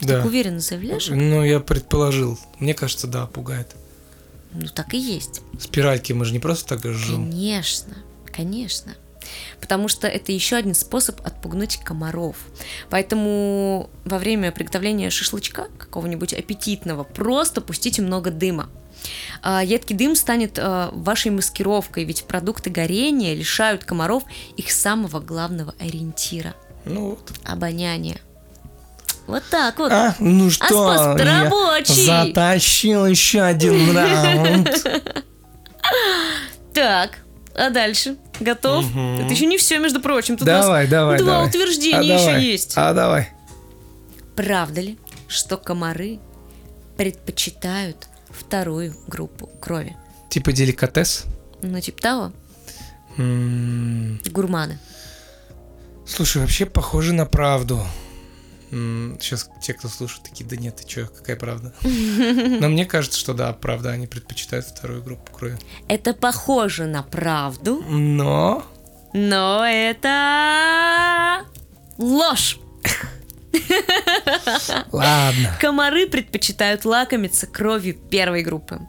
Да. 0.00 0.18
Так 0.18 0.26
уверенно 0.26 0.60
заявляешь? 0.60 1.08
Ну, 1.08 1.42
я 1.44 1.60
предположил. 1.60 2.38
Мне 2.58 2.74
кажется, 2.74 3.06
да, 3.06 3.26
пугает. 3.26 3.74
Ну, 4.52 4.66
так 4.68 4.94
и 4.94 4.98
есть. 4.98 5.42
Спиральки 5.58 6.12
мы 6.12 6.24
же 6.24 6.32
не 6.32 6.38
просто 6.38 6.76
так 6.76 6.84
жжем. 6.84 7.30
Конечно, 7.30 7.96
конечно. 8.32 8.94
Потому 9.60 9.88
что 9.88 10.06
это 10.06 10.32
еще 10.32 10.56
один 10.56 10.74
способ 10.74 11.20
отпугнуть 11.26 11.78
комаров. 11.82 12.36
Поэтому 12.90 13.90
во 14.04 14.18
время 14.18 14.52
приготовления 14.52 15.10
шашлычка 15.10 15.68
какого-нибудь 15.78 16.32
аппетитного 16.32 17.04
просто 17.04 17.60
пустите 17.60 18.02
много 18.02 18.30
дыма. 18.30 18.68
А, 19.42 19.62
Едкий 19.62 19.94
дым 19.96 20.14
станет 20.16 20.58
а, 20.58 20.90
вашей 20.92 21.30
маскировкой, 21.30 22.04
ведь 22.04 22.24
продукты 22.24 22.70
горения 22.70 23.34
лишают 23.34 23.84
комаров 23.84 24.24
их 24.56 24.70
самого 24.70 25.20
главного 25.20 25.74
ориентира 25.78 26.54
Ну 26.84 27.10
вот.– 27.10 27.32
обоняния. 27.44 28.18
Вот 29.26 29.42
так 29.50 29.78
вот. 29.78 29.90
А, 29.90 30.14
ну 30.20 30.50
что, 30.50 30.66
способ-то 30.66 31.24
я 31.24 31.42
рабочий. 31.44 32.06
затащил 32.06 33.06
еще 33.06 33.40
один 33.40 33.96
раунд. 33.96 34.86
Так, 36.72 37.18
а 37.54 37.70
дальше? 37.70 38.16
Готов? 38.38 38.84
Это 38.94 39.32
еще 39.32 39.46
не 39.46 39.56
все, 39.58 39.78
между 39.78 40.00
прочим. 40.00 40.36
Тут 40.36 40.46
у 40.46 40.50
нас 40.50 40.64
Давай, 40.66 40.86
давай, 40.86 41.18
два 41.18 41.26
давай. 41.32 41.48
утверждения 41.48 41.98
А 42.16 42.18
еще 42.18 42.26
давай, 42.26 42.42
есть. 42.44 42.72
А 42.76 42.92
давай. 42.92 43.30
Правда 44.36 44.80
ли, 44.82 44.98
что 45.26 45.56
комары 45.56 46.18
предпочитают 46.98 48.08
вторую 48.36 48.94
группу 49.06 49.46
крови? 49.60 49.96
Типа 50.28 50.52
деликатес. 50.52 51.24
Ну, 51.62 51.80
типа 51.80 52.00
того, 52.02 52.32
М, 53.18 54.20
гурманы. 54.30 54.78
Слушай, 56.06 56.42
вообще 56.42 56.66
похоже 56.66 57.12
на 57.14 57.26
правду. 57.26 57.82
Сейчас 58.70 59.48
те, 59.62 59.72
кто 59.74 59.88
слушает, 59.88 60.24
такие, 60.24 60.44
да 60.44 60.56
нет, 60.56 60.76
ты 60.76 60.84
чё, 60.86 61.06
какая 61.06 61.36
правда? 61.36 61.72
Но 61.82 62.68
мне 62.68 62.84
кажется, 62.84 63.18
что 63.18 63.32
да, 63.32 63.52
правда, 63.52 63.90
они 63.90 64.06
предпочитают 64.06 64.66
вторую 64.66 65.02
группу 65.02 65.32
крови. 65.32 65.56
Это 65.88 66.12
похоже 66.14 66.86
на 66.86 67.02
правду, 67.02 67.82
Но... 67.88 68.64
но 69.12 69.64
это 69.64 71.44
ложь. 71.96 72.58
Ладно. 74.92 75.56
Комары 75.60 76.06
предпочитают 76.06 76.84
лакомиться 76.84 77.46
кровью 77.46 77.94
первой 77.94 78.42
группы. 78.42 78.80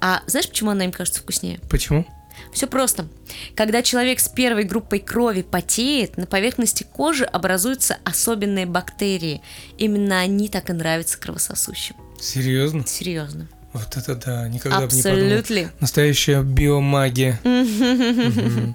А 0.00 0.22
знаешь, 0.26 0.48
почему 0.48 0.70
она 0.70 0.84
им 0.84 0.92
кажется 0.92 1.20
вкуснее? 1.20 1.60
Почему? 1.70 2.06
Все 2.52 2.66
просто. 2.66 3.06
Когда 3.54 3.82
человек 3.82 4.20
с 4.20 4.28
первой 4.28 4.64
группой 4.64 4.98
крови 4.98 5.42
потеет, 5.42 6.16
на 6.16 6.26
поверхности 6.26 6.84
кожи 6.84 7.24
образуются 7.24 7.98
особенные 8.04 8.66
бактерии. 8.66 9.42
Именно 9.78 10.20
они 10.20 10.48
так 10.48 10.68
и 10.70 10.72
нравятся 10.72 11.18
кровососущим. 11.18 11.96
Серьезно? 12.20 12.84
Серьезно. 12.86 13.48
Вот 13.72 13.96
это 13.96 14.14
да, 14.16 14.48
никогда 14.48 14.86
бы 14.86 14.94
не 14.94 15.02
подумал. 15.02 15.38
Абсолютно. 15.38 15.72
Настоящая 15.80 16.42
биомагия. 16.42 17.40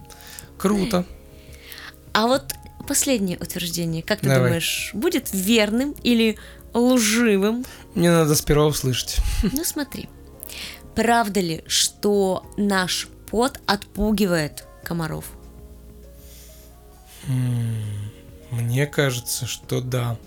Круто. 0.58 1.06
А 2.14 2.26
вот 2.26 2.56
последнее 2.88 3.38
утверждение, 3.38 4.02
как 4.02 4.22
ты 4.22 4.28
Давай. 4.28 4.44
думаешь, 4.50 4.92
будет 4.94 5.30
верным 5.34 5.92
или 6.04 6.38
лживым? 6.74 7.66
Мне 7.94 8.12
надо 8.12 8.36
сперва 8.36 8.66
услышать. 8.66 9.18
Ну 9.52 9.64
смотри, 9.64 10.10
правда 10.96 11.40
ли, 11.40 11.64
что 11.68 12.46
наш 12.58 13.08
пот 13.30 13.60
отпугивает 13.68 14.66
комаров? 14.84 15.26
Мне 18.52 18.88
кажется, 18.88 19.46
что 19.46 19.82
да. 19.82 20.18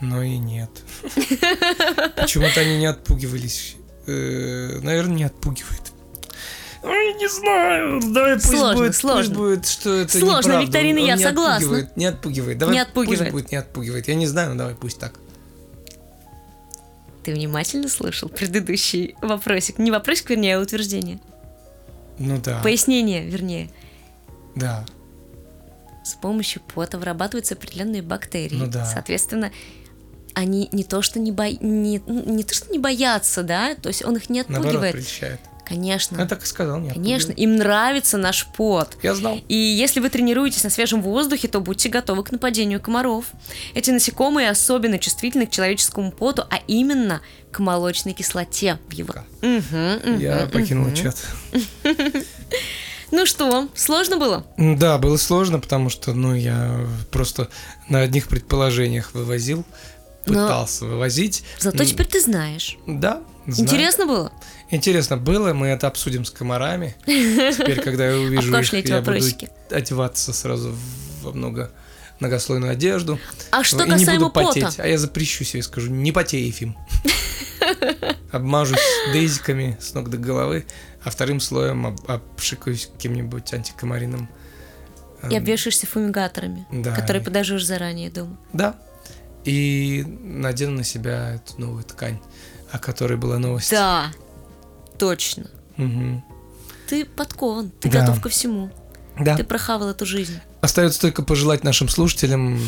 Но 0.00 0.22
и 0.22 0.36
нет. 0.38 0.70
Почему-то 2.16 2.60
они 2.60 2.78
не 2.78 2.86
отпугивались. 2.86 3.76
Э, 4.06 4.80
Наверное, 4.82 5.14
не 5.14 5.24
отпугивает. 5.24 5.91
Ой, 6.82 7.14
не 7.14 7.28
знаю. 7.28 8.00
Давай 8.12 8.34
пусть 8.34 8.48
Сложно, 8.50 8.74
будет, 8.76 8.96
сложно. 8.96 9.34
Пусть 9.34 9.36
будет, 9.36 9.66
что 9.66 9.90
это 9.94 10.18
Сложно, 10.18 10.48
неправда. 10.48 10.66
викторина, 10.66 11.00
Он 11.00 11.06
я 11.06 11.16
не 11.16 11.22
согласна. 11.22 11.56
Отпугивает, 11.66 11.96
не 11.96 12.06
отпугивает. 12.06 12.58
Давай 12.58 12.74
Не 12.74 12.80
отпугивает. 12.80 13.18
Пусть 13.20 13.32
будет 13.32 13.52
не 13.52 13.56
отпугивает. 13.58 14.08
Я 14.08 14.14
не 14.16 14.26
знаю, 14.26 14.50
но 14.50 14.56
давай 14.56 14.74
пусть 14.74 14.98
так. 14.98 15.14
Ты 17.24 17.32
внимательно 17.34 17.88
слушал 17.88 18.28
предыдущий 18.28 19.14
вопросик? 19.22 19.78
Не 19.78 19.90
вопросик, 19.92 20.30
вернее, 20.30 20.56
а 20.56 20.60
утверждение. 20.60 21.20
Ну 22.18 22.40
да. 22.44 22.60
Пояснение, 22.62 23.24
вернее. 23.26 23.70
Да. 24.56 24.84
С 26.04 26.14
помощью 26.14 26.62
пота 26.62 26.98
вырабатываются 26.98 27.54
определенные 27.54 28.02
бактерии. 28.02 28.56
Ну 28.56 28.66
да. 28.66 28.84
Соответственно, 28.84 29.52
они 30.34 30.68
не 30.72 30.82
то 30.82 31.00
что 31.00 31.20
не, 31.20 31.30
бо... 31.30 31.48
не, 31.48 32.02
ну, 32.06 32.24
не 32.34 32.42
то 32.42 32.54
что 32.54 32.72
не 32.72 32.80
боятся, 32.80 33.44
да, 33.44 33.76
то 33.76 33.88
есть 33.88 34.04
он 34.04 34.16
их 34.16 34.28
не 34.28 34.40
Наоборот, 34.40 34.64
отпугивает. 34.64 34.92
прельщает. 34.94 35.40
Конечно. 35.72 36.18
Я 36.18 36.26
так 36.26 36.42
и 36.42 36.46
сказал, 36.46 36.80
не 36.80 36.90
Конечно, 36.90 37.32
им 37.32 37.56
нравится 37.56 38.18
наш 38.18 38.46
пот. 38.46 38.98
Я 39.02 39.14
знал. 39.14 39.40
И 39.48 39.54
если 39.54 40.00
вы 40.00 40.10
тренируетесь 40.10 40.64
на 40.64 40.68
свежем 40.68 41.00
воздухе, 41.00 41.48
то 41.48 41.60
будьте 41.60 41.88
готовы 41.88 42.24
к 42.24 42.30
нападению 42.30 42.78
комаров. 42.78 43.24
Эти 43.72 43.90
насекомые 43.90 44.50
особенно 44.50 44.98
чувствительны 44.98 45.46
к 45.46 45.50
человеческому 45.50 46.12
поту, 46.12 46.42
а 46.50 46.58
именно 46.66 47.22
к 47.50 47.58
молочной 47.58 48.12
кислоте 48.12 48.78
в 48.90 48.92
его. 48.92 49.14
Мгм, 49.40 50.00
мгм, 50.04 50.18
Я 50.18 50.46
покинул 50.52 50.92
чат. 50.92 51.16
Ну 53.10 53.26
что, 53.26 53.68
сложно 53.74 54.16
было? 54.16 54.46
Да, 54.56 54.96
было 54.96 55.18
сложно, 55.18 55.60
потому 55.60 55.90
что, 55.90 56.14
ну, 56.14 56.34
я 56.34 56.86
просто 57.10 57.48
на 57.90 58.00
одних 58.00 58.26
предположениях 58.26 59.12
вывозил, 59.12 59.66
Но- 60.26 60.44
пытался 60.46 60.84
вывозить. 60.84 61.44
Зато 61.58 61.84
теперь 61.84 62.06
ты 62.06 62.20
знаешь. 62.20 62.76
Да, 62.86 63.22
знаю. 63.46 63.68
Интересно 63.68 64.06
было? 64.06 64.32
Интересно 64.70 65.16
было, 65.16 65.52
мы 65.52 65.68
это 65.68 65.86
обсудим 65.86 66.24
с 66.24 66.30
комарами. 66.30 66.96
Теперь, 67.06 67.80
когда 67.80 68.08
я 68.10 68.16
увижу 68.18 68.56
их, 68.56 68.72
я 68.72 69.00
буду 69.00 69.18
одеваться 69.70 70.32
сразу 70.32 70.74
во 71.22 71.32
много 71.32 71.70
многослойную 72.20 72.70
одежду. 72.72 73.18
А 73.50 73.64
что 73.64 73.82
и 73.82 73.88
не 73.88 73.96
касаемо 73.98 74.28
буду 74.28 74.32
потеть. 74.32 74.64
пота? 74.64 74.82
А 74.82 74.86
я 74.86 74.96
запрещу 74.96 75.42
себе, 75.44 75.62
скажу, 75.62 75.90
не 75.90 76.12
потей, 76.12 76.46
Ефим. 76.46 76.76
Обмажусь 78.30 78.78
дейзиками 79.12 79.76
с 79.80 79.92
ног 79.92 80.08
до 80.08 80.16
головы, 80.18 80.64
а 81.02 81.10
вторым 81.10 81.40
слоем 81.40 81.86
об- 81.86 82.10
обшикаюсь 82.10 82.86
каким-нибудь 82.86 83.52
антикомариным. 83.52 84.28
И 85.24 85.34
эм, 85.34 85.36
обвешаешься 85.36 85.86
фумигаторами, 85.86 86.66
которые 86.94 87.22
подожжешь 87.22 87.64
заранее 87.66 88.10
дома. 88.10 88.36
Да. 88.52 88.76
И 89.44 90.04
надену 90.06 90.76
на 90.78 90.84
себя 90.84 91.34
эту 91.34 91.60
новую 91.60 91.84
ткань, 91.84 92.20
о 92.70 92.78
которой 92.78 93.16
была 93.16 93.38
новость. 93.38 93.70
Да, 93.70 94.12
точно. 94.98 95.50
Мгм. 95.76 96.22
Ты 96.88 97.04
подкован, 97.04 97.70
ты 97.80 97.90
Да. 97.90 98.00
готов 98.00 98.20
ко 98.20 98.28
всему. 98.28 98.70
Да. 99.18 99.36
Ты 99.36 99.44
прохавал 99.44 99.90
эту 99.90 100.06
жизнь. 100.06 100.38
Остается 100.60 101.00
только 101.00 101.22
пожелать 101.22 101.64
нашим 101.64 101.88
слушателям, 101.88 102.58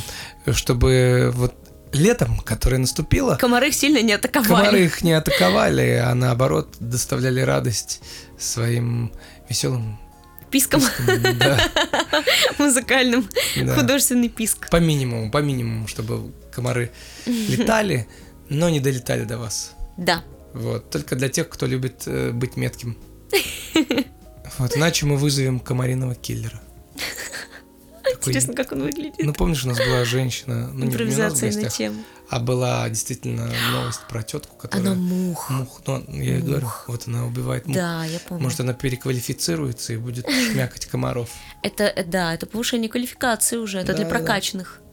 чтобы 0.53 1.31
вот 1.35 1.55
летом, 1.93 2.39
которое 2.41 2.79
наступило, 2.79 3.37
Комары 3.37 3.69
их 3.69 3.75
сильно 3.75 4.03
не 4.03 4.13
атаковали. 4.13 4.49
комары 4.49 4.85
их 4.85 5.03
не 5.03 5.13
атаковали, 5.13 6.03
а 6.05 6.13
наоборот 6.15 6.75
доставляли 6.81 7.41
радость 7.41 8.03
своим 8.39 9.13
веселым 9.49 9.99
писком, 10.51 10.83
Да, 11.39 11.59
музыкальным, 12.59 13.29
да. 13.57 13.75
художественный 13.77 14.29
писк. 14.29 14.69
По 14.71 14.77
минимуму, 14.81 15.31
по 15.31 15.39
минимуму, 15.39 15.87
чтобы 15.89 16.33
комары 16.55 16.90
летали, 17.27 18.07
но 18.49 18.69
не 18.69 18.81
долетали 18.81 19.25
до 19.25 19.38
вас. 19.38 19.73
Да. 19.97 20.23
Вот, 20.55 20.90
только 20.90 21.17
для 21.17 21.29
тех, 21.29 21.49
кто 21.49 21.67
любит 21.67 22.05
э, 22.07 22.31
быть 22.31 22.57
метким. 22.57 22.97
Вот, 24.59 24.77
иначе 24.77 25.05
мы 25.07 25.17
вызовем 25.17 25.59
комариного 25.59 26.14
киллера. 26.14 26.61
Интересно, 28.17 28.55
как 28.55 28.73
он 28.73 28.83
выглядит. 28.83 29.17
Ну, 29.19 29.33
помнишь, 29.33 29.64
у 29.64 29.69
нас 29.69 29.79
была 29.79 30.05
женщина, 30.05 30.69
ну, 30.73 30.85
не, 30.85 30.87
не 30.87 30.87
у 30.87 30.90
нас 30.90 30.90
в 30.90 30.95
Импровизация 30.95 31.53
на 31.53 31.69
тему. 31.71 32.05
а 32.31 32.38
была 32.38 32.88
действительно 32.88 33.51
новость 33.73 34.03
про 34.09 34.23
тетку, 34.23 34.57
которая... 34.57 34.93
Она 34.93 34.95
мух. 34.95 35.51
Мух, 35.51 35.83
ну, 35.87 36.05
я 36.09 36.38
и 36.38 36.40
говорю, 36.40 36.69
вот 36.87 37.09
она 37.09 37.27
убивает 37.27 37.67
мух. 37.67 37.75
Да, 37.75 38.05
я 38.05 38.21
помню. 38.21 38.45
Может, 38.45 38.61
она 38.61 38.75
переквалифицируется 38.75 39.93
и 39.95 39.97
будет 39.97 40.29
шмякать 40.29 40.87
комаров. 40.87 41.31
Это, 41.62 41.85
э, 41.85 42.05
да, 42.05 42.33
это 42.33 42.47
повышение 42.47 42.88
квалификации 42.88 43.57
уже, 43.57 43.79
это 43.79 43.95
для 43.95 44.05
Да, 44.05 44.11
да. 44.11 44.84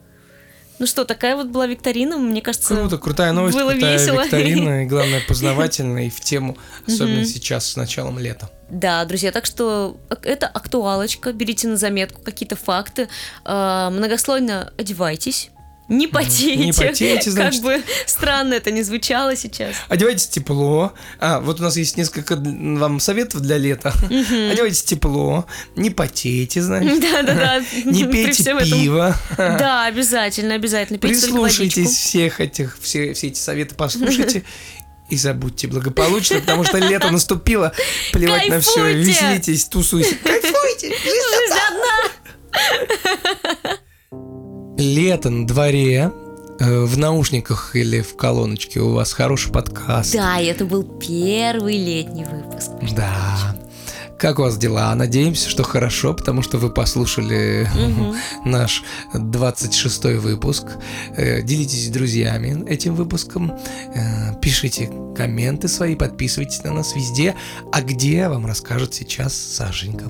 Ну 0.81 0.87
что, 0.87 1.05
такая 1.05 1.35
вот 1.35 1.45
была 1.45 1.67
викторина, 1.67 2.17
мне 2.17 2.41
кажется... 2.41 2.75
Круто, 2.75 2.97
крутая 2.97 3.33
новость, 3.33 3.55
было 3.55 3.69
крутая 3.69 3.99
весело. 3.99 4.23
викторина, 4.23 4.81
и 4.81 4.87
главное, 4.87 5.21
познавательная 5.27 6.05
и 6.05 6.09
в 6.09 6.19
тему, 6.21 6.57
особенно 6.87 7.23
сейчас, 7.23 7.67
с 7.67 7.75
началом 7.75 8.17
лета. 8.17 8.49
Да, 8.71 9.05
друзья, 9.05 9.31
так 9.31 9.45
что 9.45 9.97
это 10.23 10.47
актуалочка, 10.47 11.33
берите 11.33 11.67
на 11.67 11.77
заметку 11.77 12.23
какие-то 12.23 12.55
факты, 12.55 13.09
э, 13.45 13.89
многослойно 13.91 14.73
одевайтесь, 14.75 15.51
не 15.91 16.07
потейте, 16.07 16.55
Не 16.55 16.71
потейте, 16.71 17.25
как 17.25 17.33
значит. 17.33 17.61
бы 17.61 17.81
странно 18.05 18.53
это 18.53 18.71
не 18.71 18.81
звучало 18.81 19.35
сейчас. 19.35 19.75
Одевайтесь 19.89 20.27
тепло. 20.27 20.93
А, 21.19 21.41
вот 21.41 21.59
у 21.59 21.63
нас 21.63 21.75
есть 21.75 21.97
несколько 21.97 22.37
вам 22.37 23.01
советов 23.01 23.41
для 23.41 23.57
лета. 23.57 23.93
Одевайтесь 24.05 24.83
тепло, 24.83 25.45
не 25.75 25.89
потейте, 25.89 26.61
значит. 26.61 27.01
Да-да-да. 27.11 27.61
Не 27.83 28.05
пейте 28.05 28.31
всем 28.31 28.57
этом. 28.57 28.71
пиво. 28.71 29.17
Да, 29.37 29.85
обязательно, 29.85 30.55
обязательно. 30.55 30.97
Пейте 30.97 31.19
Прислушайтесь 31.19 31.89
всех 31.89 32.39
этих, 32.39 32.77
все, 32.81 33.13
все 33.13 33.27
эти 33.27 33.39
советы 33.39 33.75
послушайте. 33.75 34.43
И 35.09 35.17
забудьте 35.17 35.67
благополучно, 35.67 36.39
потому 36.39 36.63
что 36.63 36.77
лето 36.77 37.11
наступило. 37.11 37.73
Плевать 38.13 38.47
на 38.47 38.61
все. 38.61 38.75
Кайфуйте! 38.75 39.11
Веселитесь, 39.11 39.65
тусуйте. 39.65 40.15
Кайфуйте! 40.23 40.95
Жизнь 41.03 41.59
одна. 41.67 43.81
Лето 44.81 45.29
на 45.29 45.45
дворе, 45.45 46.11
э, 46.59 46.79
в 46.85 46.97
наушниках 46.97 47.75
или 47.75 48.01
в 48.01 48.15
колоночке 48.15 48.79
у 48.79 48.93
вас 48.93 49.13
хороший 49.13 49.51
подкаст. 49.51 50.13
Да, 50.13 50.41
это 50.41 50.65
был 50.65 50.83
первый 50.83 51.77
летний 51.77 52.25
выпуск. 52.25 52.71
Да. 52.95 53.55
Как 54.17 54.39
у 54.39 54.41
вас 54.41 54.57
дела? 54.57 54.93
Надеемся, 54.95 55.49
что 55.49 55.61
хорошо, 55.63 56.15
потому 56.15 56.41
что 56.41 56.57
вы 56.57 56.71
послушали 56.71 57.69
наш 58.45 58.83
26-й 59.13 60.17
выпуск. 60.17 60.65
Э, 61.15 61.43
Делитесь 61.43 61.85
с 61.85 61.89
друзьями 61.89 62.67
этим 62.67 62.95
выпуском. 62.95 63.51
Э, 63.93 64.33
Пишите 64.41 64.89
комменты 65.15 65.67
свои, 65.67 65.95
подписывайтесь 65.95 66.63
на 66.63 66.73
нас 66.73 66.95
везде. 66.95 67.35
А 67.71 67.81
где 67.83 68.27
вам 68.27 68.47
расскажет 68.47 68.95
сейчас 68.95 69.35
Сашенька. 69.35 70.05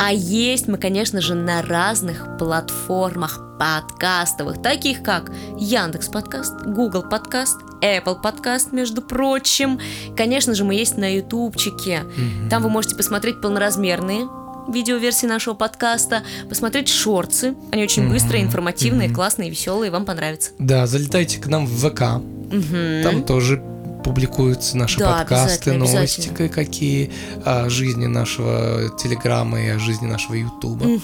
А 0.00 0.12
есть 0.12 0.66
мы, 0.66 0.76
конечно 0.76 1.20
же, 1.20 1.36
на 1.36 1.62
разных 1.62 2.36
платформах 2.36 3.44
подкастовых, 3.58 4.62
таких 4.62 5.02
как 5.02 5.30
Яндекс 5.56 6.08
Подкаст, 6.08 6.54
Google 6.64 7.02
Подкаст, 7.02 7.56
Apple 7.80 8.20
Подкаст, 8.20 8.72
между 8.72 9.02
прочим. 9.02 9.78
Конечно 10.16 10.54
же, 10.54 10.64
мы 10.64 10.74
есть 10.74 10.96
на 10.96 11.14
Ютубчике. 11.16 12.04
Там 12.50 12.62
вы 12.62 12.70
можете 12.70 12.96
посмотреть 12.96 13.40
полноразмерные 13.40 14.28
видеоверсии 14.68 15.26
нашего 15.26 15.54
подкаста, 15.54 16.22
посмотреть 16.48 16.88
шорцы. 16.88 17.54
Они 17.72 17.82
очень 17.82 18.02
Мгм. 18.02 18.12
быстрые, 18.12 18.42
информативные, 18.44 19.08
Мгм. 19.08 19.14
классные, 19.14 19.48
веселые, 19.48 19.90
вам 19.90 20.04
понравится. 20.04 20.50
Да, 20.58 20.86
залетайте 20.86 21.40
к 21.40 21.46
нам 21.46 21.66
в 21.66 21.70
ВК. 21.88 22.20
Мгм. 22.52 23.02
Там 23.02 23.22
тоже 23.24 23.62
публикуются 24.08 24.76
наши 24.76 24.98
Да, 24.98 25.18
подкасты, 25.18 25.44
обязательно, 25.70 25.78
новости 25.78 26.20
обязательно. 26.20 26.36
кое-какие 26.36 27.12
о 27.44 27.68
жизни 27.68 28.06
нашего 28.06 28.88
Телеграма 28.98 29.60
и 29.60 29.68
о 29.68 29.78
жизни 29.78 30.06
нашего 30.06 30.34
Ютуба. 30.34 30.86
Мгм. 30.86 31.02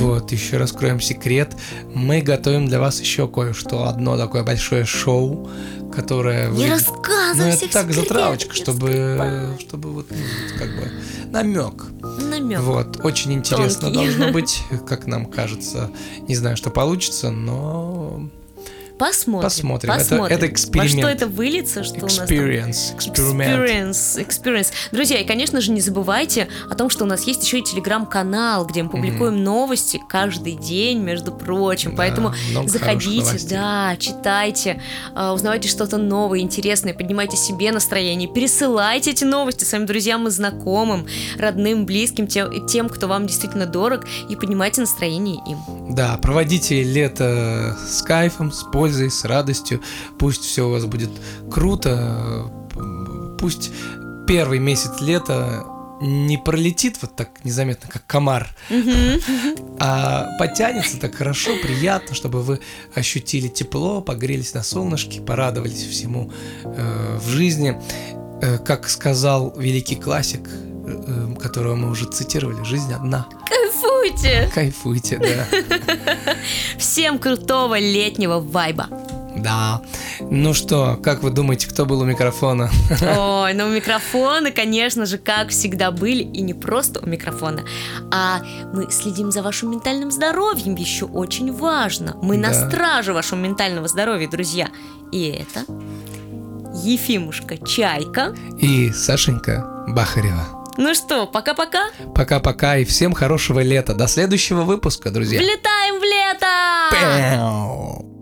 Вот, 0.00 0.30
еще 0.30 0.58
раскроем 0.58 1.00
секрет. 1.00 1.56
Мы 1.94 2.20
готовим 2.20 2.66
для 2.66 2.80
вас 2.80 3.00
еще 3.00 3.26
кое-что. 3.28 3.86
Одно 3.88 4.18
такое 4.18 4.42
большое 4.42 4.84
шоу, 4.84 5.48
которое 5.94 6.50
Не 6.50 6.64
вы... 6.66 6.68
рассказывай 6.68 7.34
Ну, 7.36 7.44
это 7.46 7.72
так, 7.72 7.92
затравочка, 7.92 8.54
чтобы, 8.54 9.56
чтобы 9.60 9.90
вот, 9.92 10.06
ну, 10.10 10.58
как 10.58 10.68
бы, 10.68 10.90
намек. 11.30 11.84
Намек. 12.22 12.60
Вот, 12.60 13.04
очень 13.04 13.32
интересно 13.32 13.90
Тонкий. 13.90 13.94
должно 14.16 14.32
быть, 14.32 14.60
как 14.86 15.06
нам 15.06 15.24
кажется. 15.26 15.90
Не 16.28 16.36
знаю, 16.36 16.56
что 16.58 16.68
получится, 16.70 17.30
но 17.30 18.28
Посмотрим. 18.98 19.48
Посмотрим. 19.48 19.90
Это- 19.90 20.00
посмотрим. 20.00 20.36
это 20.36 20.46
Во 20.46 20.52
эксперимент. 20.52 20.98
что 21.00 21.08
это 21.08 21.26
выльется, 21.26 21.84
что 21.84 21.98
у 21.98 22.02
нас 22.02 22.14
там 22.14 22.26
experience. 22.28 22.96
Experience, 22.96 24.26
experience. 24.28 24.68
Друзья, 24.92 25.18
и, 25.18 25.26
конечно 25.26 25.60
же, 25.60 25.72
не 25.72 25.80
забывайте 25.80 26.48
о 26.70 26.74
том, 26.74 26.90
что 26.90 27.04
у 27.04 27.06
нас 27.06 27.26
есть 27.26 27.44
еще 27.44 27.58
и 27.58 27.62
телеграм-канал, 27.62 28.66
где 28.66 28.82
мы 28.84 28.90
публикуем 28.90 29.42
новости 29.42 30.00
каждый 30.08 30.52
день, 30.54 31.00
между 31.00 31.32
прочим. 31.32 31.90
Да, 31.90 31.96
Поэтому 31.98 32.34
заходите, 32.66 33.38
да, 33.48 33.96
читайте, 33.98 34.80
а, 35.14 35.32
узнавайте 35.34 35.68
что-то 35.68 35.96
новое, 35.98 36.38
интересное, 36.38 36.94
поднимайте 36.94 37.36
себе 37.36 37.72
настроение, 37.72 38.28
пересылайте 38.32 39.10
эти 39.10 39.24
новости 39.24 39.64
своим 39.64 39.86
друзьям 39.86 40.28
и 40.28 40.30
знакомым, 40.30 41.06
родным, 41.36 41.84
близким, 41.84 42.26
тем, 42.28 42.66
тем, 42.66 42.88
кто 42.88 43.08
вам 43.08 43.26
действительно 43.26 43.66
дорог, 43.66 44.06
и 44.28 44.36
поднимайте 44.36 44.80
настроение 44.82 45.36
им. 45.48 45.94
Да, 45.94 46.16
проводите 46.22 46.82
лето 46.82 47.76
с 47.88 48.00
кайфом, 48.02 48.52
с 48.52 48.62
пользой, 48.62 48.84
с 48.94 49.24
радостью. 49.24 49.80
Пусть 50.18 50.42
все 50.42 50.66
у 50.66 50.70
вас 50.70 50.84
будет 50.84 51.10
круто. 51.50 52.50
Пусть 53.38 53.70
первый 54.26 54.58
месяц 54.58 55.00
лета 55.00 55.66
не 56.00 56.38
пролетит 56.38 56.98
вот 57.02 57.14
так 57.16 57.44
незаметно, 57.44 57.88
как 57.88 58.06
комар, 58.06 58.54
а 59.78 60.28
потянется 60.38 60.98
так 60.98 61.14
хорошо, 61.14 61.52
приятно, 61.62 62.14
чтобы 62.14 62.42
вы 62.42 62.60
ощутили 62.94 63.48
тепло, 63.48 64.00
погрелись 64.00 64.54
на 64.54 64.62
солнышке, 64.62 65.20
порадовались 65.20 65.86
всему 65.86 66.32
э, 66.64 67.18
в 67.18 67.28
жизни. 67.28 67.80
Э, 68.42 68.58
как 68.58 68.88
сказал 68.88 69.54
великий 69.56 69.96
классик, 69.96 70.48
э, 70.48 71.34
которого 71.40 71.76
мы 71.76 71.90
уже 71.90 72.06
цитировали, 72.06 72.62
жизнь 72.64 72.92
одна. 72.92 73.28
Кайфуйте! 74.08 74.50
Кайфуйте, 74.54 75.18
да. 75.18 75.46
Всем 76.78 77.18
крутого 77.18 77.78
летнего 77.78 78.38
вайба! 78.40 78.88
Да. 79.36 79.82
Ну 80.20 80.54
что, 80.54 80.96
как 81.02 81.22
вы 81.24 81.30
думаете, 81.30 81.68
кто 81.68 81.86
был 81.86 82.00
у 82.00 82.04
микрофона? 82.04 82.70
Ой, 83.18 83.52
ну 83.54 83.68
микрофоны, 83.68 84.52
конечно 84.52 85.06
же, 85.06 85.18
как 85.18 85.48
всегда 85.48 85.90
были, 85.90 86.22
и 86.22 86.40
не 86.42 86.54
просто 86.54 87.00
у 87.00 87.06
микрофона, 87.06 87.64
а 88.12 88.42
мы 88.72 88.90
следим 88.92 89.32
за 89.32 89.42
вашим 89.42 89.72
ментальным 89.72 90.12
здоровьем, 90.12 90.76
еще 90.76 91.06
очень 91.06 91.52
важно. 91.52 92.16
Мы 92.22 92.36
на 92.36 92.50
Да. 92.50 92.68
страже 92.68 93.12
вашего 93.12 93.38
ментального 93.40 93.88
здоровья, 93.88 94.28
друзья. 94.28 94.68
И 95.10 95.28
это 95.28 95.64
Ефимушка 96.84 97.56
Чайка. 97.58 98.34
И 98.58 98.90
Сашенька 98.92 99.84
Бахарева. 99.88 100.63
Ну 100.76 100.94
что, 100.94 101.26
пока-пока. 101.26 101.90
Пока-пока 102.14 102.78
и 102.78 102.84
всем 102.84 103.12
хорошего 103.12 103.60
лета. 103.60 103.94
До 103.94 104.08
следующего 104.08 104.62
выпуска, 104.62 105.10
друзья. 105.10 105.40
Влетаем 105.40 106.00
в 106.00 106.02
лето! 106.02 106.46
Пяу. 106.90 108.13